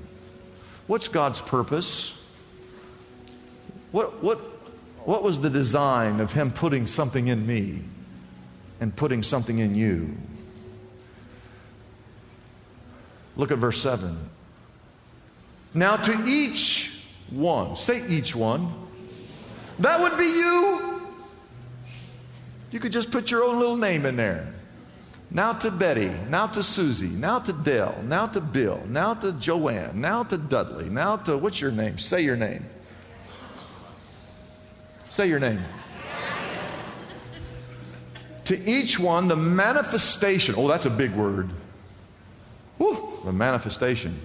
What's 0.87 1.07
God's 1.07 1.39
purpose? 1.39 2.13
What, 3.93 4.21
what, 4.21 4.37
what 5.05 5.23
was 5.23 5.39
the 5.39 5.49
design 5.49 6.19
of 6.19 6.33
Him 6.33 6.51
putting 6.51 6.87
something 6.87 7.27
in 7.29 7.47
me 7.47 7.83
and 8.81 8.93
putting 8.93 9.23
something 9.23 9.59
in 9.59 9.75
you? 9.75 10.17
Look 13.37 13.51
at 13.51 13.59
verse 13.59 13.79
7. 13.79 14.29
Now, 15.73 15.95
to 15.97 16.23
each 16.25 17.03
one, 17.30 17.75
say 17.75 18.06
each 18.08 18.36
one, 18.36 18.71
that 19.80 19.99
would 19.99 20.17
be 20.17 20.25
you. 20.25 21.01
You 22.71 22.80
could 22.80 22.91
just 22.91 23.12
put 23.12 23.32
your 23.32 23.43
own 23.43 23.60
little 23.60 23.77
name 23.77 24.06
in 24.06 24.15
there. 24.15 24.53
Now 25.30 25.53
to 25.53 25.71
Betty, 25.71 26.10
now 26.30 26.47
to 26.47 26.63
Susie, 26.63 27.10
now 27.10 27.39
to 27.39 27.51
Dell, 27.51 28.01
now 28.03 28.27
to 28.27 28.39
Bill, 28.39 28.82
now 28.88 29.13
to 29.15 29.34
Joanne, 29.34 29.99
now 29.99 30.23
to 30.23 30.38
Dudley, 30.38 30.89
now 30.89 31.17
to 31.17 31.38
what's 31.38 31.60
your 31.60 31.71
name? 31.71 31.97
Say 31.97 32.21
your 32.21 32.38
name. 32.38 32.65
Say 35.10 35.27
your 35.27 35.39
name. 35.39 35.60
to 38.45 38.69
each 38.69 38.97
one, 38.97 39.27
the 39.27 39.36
manifestation. 39.36 40.56
Oh, 40.58 40.67
that's 40.67 40.86
a 40.86 40.89
big 40.89 41.13
word. 41.13 41.49
Woo, 42.80 43.19
the 43.25 43.34
manifestation. 43.34 44.17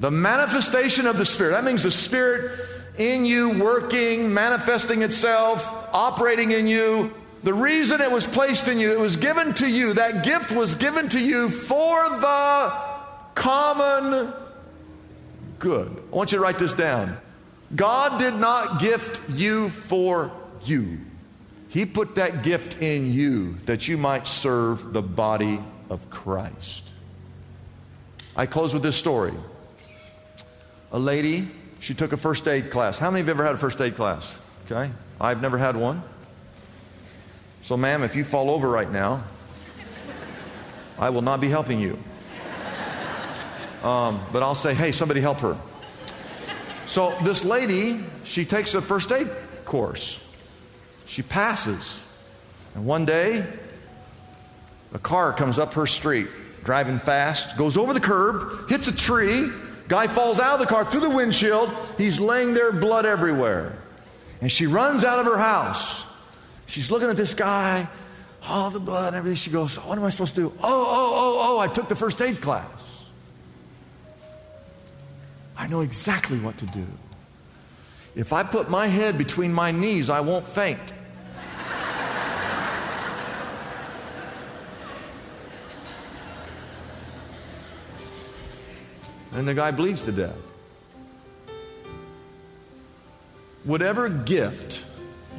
The 0.00 0.10
manifestation 0.10 1.06
of 1.06 1.18
the 1.18 1.24
Spirit. 1.24 1.50
That 1.50 1.64
means 1.64 1.82
the 1.82 1.90
Spirit 1.90 2.58
in 2.98 3.24
you, 3.24 3.50
working, 3.58 4.32
manifesting 4.32 5.02
itself, 5.02 5.64
operating 5.92 6.50
in 6.50 6.66
you, 6.66 7.12
the 7.44 7.54
reason 7.54 8.00
it 8.00 8.10
was 8.10 8.26
placed 8.26 8.66
in 8.68 8.80
you, 8.80 8.92
it 8.92 8.98
was 8.98 9.16
given 9.16 9.54
to 9.54 9.68
you, 9.68 9.92
that 9.94 10.24
gift 10.24 10.50
was 10.50 10.74
given 10.74 11.08
to 11.10 11.20
you 11.20 11.48
for 11.48 12.08
the 12.08 12.72
common 13.34 14.32
good. 15.58 16.02
I 16.12 16.16
want 16.16 16.32
you 16.32 16.38
to 16.38 16.42
write 16.42 16.58
this 16.58 16.72
down. 16.72 17.16
God 17.74 18.18
did 18.18 18.34
not 18.34 18.80
gift 18.80 19.20
you 19.30 19.68
for 19.68 20.32
you. 20.64 20.98
He 21.68 21.86
put 21.86 22.16
that 22.16 22.42
gift 22.42 22.82
in 22.82 23.12
you 23.12 23.54
that 23.66 23.86
you 23.86 23.96
might 23.96 24.26
serve 24.26 24.92
the 24.92 25.02
body 25.02 25.60
of 25.90 26.08
Christ. 26.10 26.84
I 28.34 28.46
close 28.46 28.72
with 28.72 28.82
this 28.82 28.96
story. 28.96 29.34
A 30.92 30.98
lady, 30.98 31.48
she 31.80 31.94
took 31.94 32.12
a 32.12 32.16
first 32.16 32.46
aid 32.48 32.70
class. 32.70 32.98
How 32.98 33.10
many 33.10 33.20
of 33.20 33.26
you 33.26 33.30
have 33.30 33.40
ever 33.40 33.46
had 33.46 33.54
a 33.54 33.58
first 33.58 33.80
aid 33.80 33.96
class? 33.96 34.34
Okay. 34.66 34.90
I've 35.20 35.42
never 35.42 35.58
had 35.58 35.76
one. 35.76 36.02
So, 37.62 37.76
ma'am, 37.76 38.02
if 38.02 38.16
you 38.16 38.24
fall 38.24 38.50
over 38.50 38.68
right 38.68 38.90
now, 38.90 39.24
I 40.98 41.10
will 41.10 41.22
not 41.22 41.40
be 41.40 41.48
helping 41.48 41.80
you. 41.80 41.98
Um, 43.82 44.20
but 44.32 44.42
I'll 44.42 44.54
say, 44.54 44.74
hey, 44.74 44.92
somebody 44.92 45.20
help 45.20 45.38
her. 45.38 45.56
So, 46.86 47.14
this 47.22 47.44
lady, 47.44 48.00
she 48.24 48.44
takes 48.44 48.74
a 48.74 48.82
first 48.82 49.12
aid 49.12 49.28
course. 49.64 50.20
She 51.06 51.22
passes. 51.22 52.00
And 52.74 52.86
one 52.86 53.04
day, 53.04 53.46
a 54.92 54.98
car 54.98 55.32
comes 55.32 55.58
up 55.58 55.74
her 55.74 55.86
street, 55.86 56.28
driving 56.64 56.98
fast, 56.98 57.56
goes 57.56 57.76
over 57.76 57.92
the 57.92 58.00
curb, 58.00 58.68
hits 58.68 58.88
a 58.88 58.96
tree. 58.96 59.50
Guy 59.88 60.06
falls 60.06 60.38
out 60.38 60.54
of 60.54 60.60
the 60.60 60.66
car 60.66 60.84
through 60.84 61.00
the 61.00 61.10
windshield. 61.10 61.72
He's 61.96 62.20
laying 62.20 62.54
there, 62.54 62.72
blood 62.72 63.06
everywhere. 63.06 63.78
And 64.40 64.52
she 64.52 64.66
runs 64.66 65.02
out 65.02 65.18
of 65.18 65.26
her 65.26 65.38
house. 65.38 66.04
She's 66.66 66.90
looking 66.90 67.08
at 67.08 67.16
this 67.16 67.32
guy, 67.32 67.88
all 68.46 68.70
the 68.70 68.80
blood 68.80 69.08
and 69.08 69.16
everything. 69.16 69.36
She 69.36 69.50
goes, 69.50 69.76
What 69.76 69.96
am 69.96 70.04
I 70.04 70.10
supposed 70.10 70.34
to 70.34 70.42
do? 70.42 70.52
Oh, 70.58 70.62
oh, 70.62 71.12
oh, 71.14 71.56
oh, 71.56 71.58
I 71.58 71.66
took 71.68 71.88
the 71.88 71.96
first 71.96 72.20
aid 72.20 72.40
class. 72.40 73.06
I 75.56 75.66
know 75.66 75.80
exactly 75.80 76.38
what 76.38 76.56
to 76.58 76.66
do. 76.66 76.86
If 78.14 78.32
I 78.32 78.42
put 78.42 78.68
my 78.68 78.86
head 78.86 79.16
between 79.16 79.52
my 79.52 79.72
knees, 79.72 80.10
I 80.10 80.20
won't 80.20 80.46
faint. 80.46 80.78
And 89.38 89.46
the 89.46 89.54
guy 89.54 89.70
bleeds 89.70 90.02
to 90.02 90.10
death. 90.10 90.34
Whatever 93.62 94.08
gift 94.08 94.84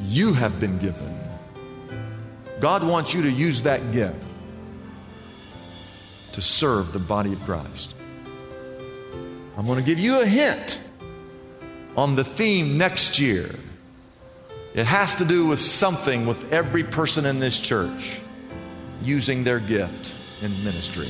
you 0.04 0.34
have 0.34 0.58
been 0.60 0.78
given. 0.78 1.20
God 2.62 2.84
wants 2.84 3.14
you 3.14 3.24
to 3.24 3.32
use 3.32 3.64
that 3.64 3.92
gift 3.92 4.26
to 6.32 6.42
serve 6.42 6.94
the 6.94 7.00
body 7.00 7.34
of 7.34 7.42
Christ. 7.42 7.94
I'm 9.58 9.66
going 9.66 9.80
to 9.80 9.86
give 9.86 10.00
you 10.00 10.22
a 10.22 10.26
hint 10.26 10.80
on 11.98 12.16
the 12.16 12.24
theme 12.24 12.78
next 12.78 13.20
year. 13.20 13.54
It 14.74 14.86
has 14.86 15.16
to 15.16 15.26
do 15.26 15.46
with 15.48 15.60
something 15.60 16.26
with 16.26 16.54
every 16.54 16.84
person 16.84 17.26
in 17.26 17.40
this 17.40 17.60
church 17.60 18.20
using 19.02 19.44
their 19.44 19.60
gift 19.60 20.16
in 20.42 20.52
ministry. 20.64 21.10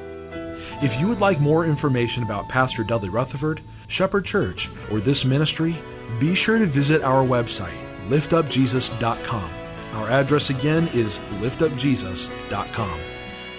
If 0.81 0.99
you 0.99 1.07
would 1.09 1.19
like 1.19 1.39
more 1.39 1.63
information 1.63 2.23
about 2.23 2.49
Pastor 2.49 2.83
Dudley 2.83 3.09
Rutherford, 3.09 3.61
Shepherd 3.87 4.25
Church, 4.25 4.67
or 4.91 4.99
this 4.99 5.23
ministry, 5.23 5.75
be 6.19 6.33
sure 6.33 6.57
to 6.57 6.65
visit 6.65 7.03
our 7.03 7.23
website, 7.23 7.77
liftupjesus.com. 8.09 9.51
Our 9.93 10.09
address 10.09 10.49
again 10.49 10.87
is 10.95 11.19
liftupjesus.com. 11.39 12.99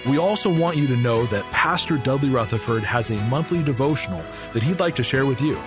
We 0.05 0.17
also 0.17 0.53
want 0.53 0.75
you 0.75 0.85
to 0.87 0.97
know 0.97 1.25
that 1.27 1.49
Pastor 1.53 1.97
Dudley 1.97 2.29
Rutherford 2.29 2.83
has 2.83 3.09
a 3.09 3.15
monthly 3.27 3.63
devotional 3.63 4.21
that 4.51 4.61
he'd 4.61 4.81
like 4.81 4.97
to 4.97 5.03
share 5.03 5.25
with 5.25 5.39
you. 5.39 5.57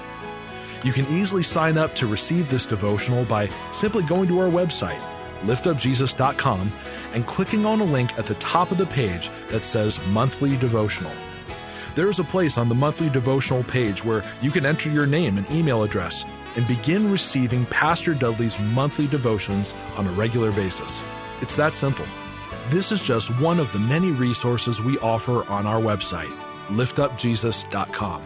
You 0.85 0.93
can 0.93 1.07
easily 1.07 1.43
sign 1.43 1.79
up 1.79 1.95
to 1.95 2.07
receive 2.07 2.51
this 2.51 2.67
devotional 2.67 3.25
by 3.25 3.49
simply 3.73 4.03
going 4.03 4.29
to 4.29 4.41
our 4.41 4.51
website, 4.51 5.01
liftupjesus.com 5.45 6.71
and 7.15 7.27
clicking 7.27 7.65
on 7.65 7.81
a 7.81 7.85
link 7.85 8.19
at 8.19 8.27
the 8.27 8.35
top 8.35 8.71
of 8.71 8.77
the 8.77 8.85
page 8.85 9.31
that 9.49 9.65
says 9.65 9.99
Monthly 10.09 10.59
Devotional. 10.59 11.13
There 11.97 12.11
is 12.11 12.19
a 12.19 12.25
place 12.25 12.59
on 12.59 12.69
the 12.69 12.75
monthly 12.75 13.09
devotional 13.09 13.65
page 13.65 14.05
where 14.05 14.23
you 14.43 14.51
can 14.51 14.67
enter 14.67 14.91
your 14.91 15.07
name 15.07 15.39
and 15.39 15.51
email 15.51 15.83
address 15.83 16.27
and 16.55 16.69
begin 16.69 17.11
receiving 17.11 17.65
Pastor 17.65 18.13
Dudley's 18.13 18.59
monthly 18.59 19.07
devotions 19.07 19.73
on 19.97 20.07
a 20.07 20.11
regular 20.11 20.53
basis. 20.53 21.03
It's 21.41 21.55
that 21.55 21.73
simple. 21.73 22.05
This 22.69 22.93
is 22.93 23.01
just 23.01 23.31
one 23.41 23.59
of 23.59 23.73
the 23.73 23.79
many 23.79 24.11
resources 24.11 24.79
we 24.79 24.99
offer 24.99 25.51
on 25.51 25.67
our 25.67 25.81
website, 25.81 26.31
liftupjesus.com. 26.67 28.23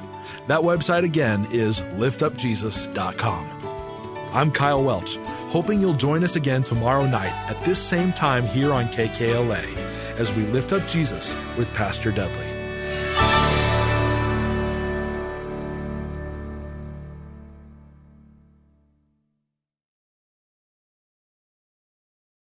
That 0.49 0.63
website 0.63 1.05
again 1.05 1.47
is 1.53 1.81
liftupjesus.com. 1.81 4.31
I'm 4.33 4.51
Kyle 4.51 4.83
Welch, 4.83 5.15
hoping 5.47 5.81
you'll 5.81 5.95
join 5.95 6.25
us 6.25 6.35
again 6.35 6.65
tomorrow 6.65 7.07
night 7.07 7.33
at 7.49 7.65
this 7.65 7.79
same 7.79 8.13
time 8.13 8.47
here 8.47 8.73
on 8.73 8.87
KKLA 8.87 9.77
as 10.17 10.35
we 10.35 10.45
lift 10.47 10.73
up 10.73 10.89
Jesus 10.89 11.37
with 11.57 11.73
Pastor 11.73 12.11
Dudley. 12.11 12.50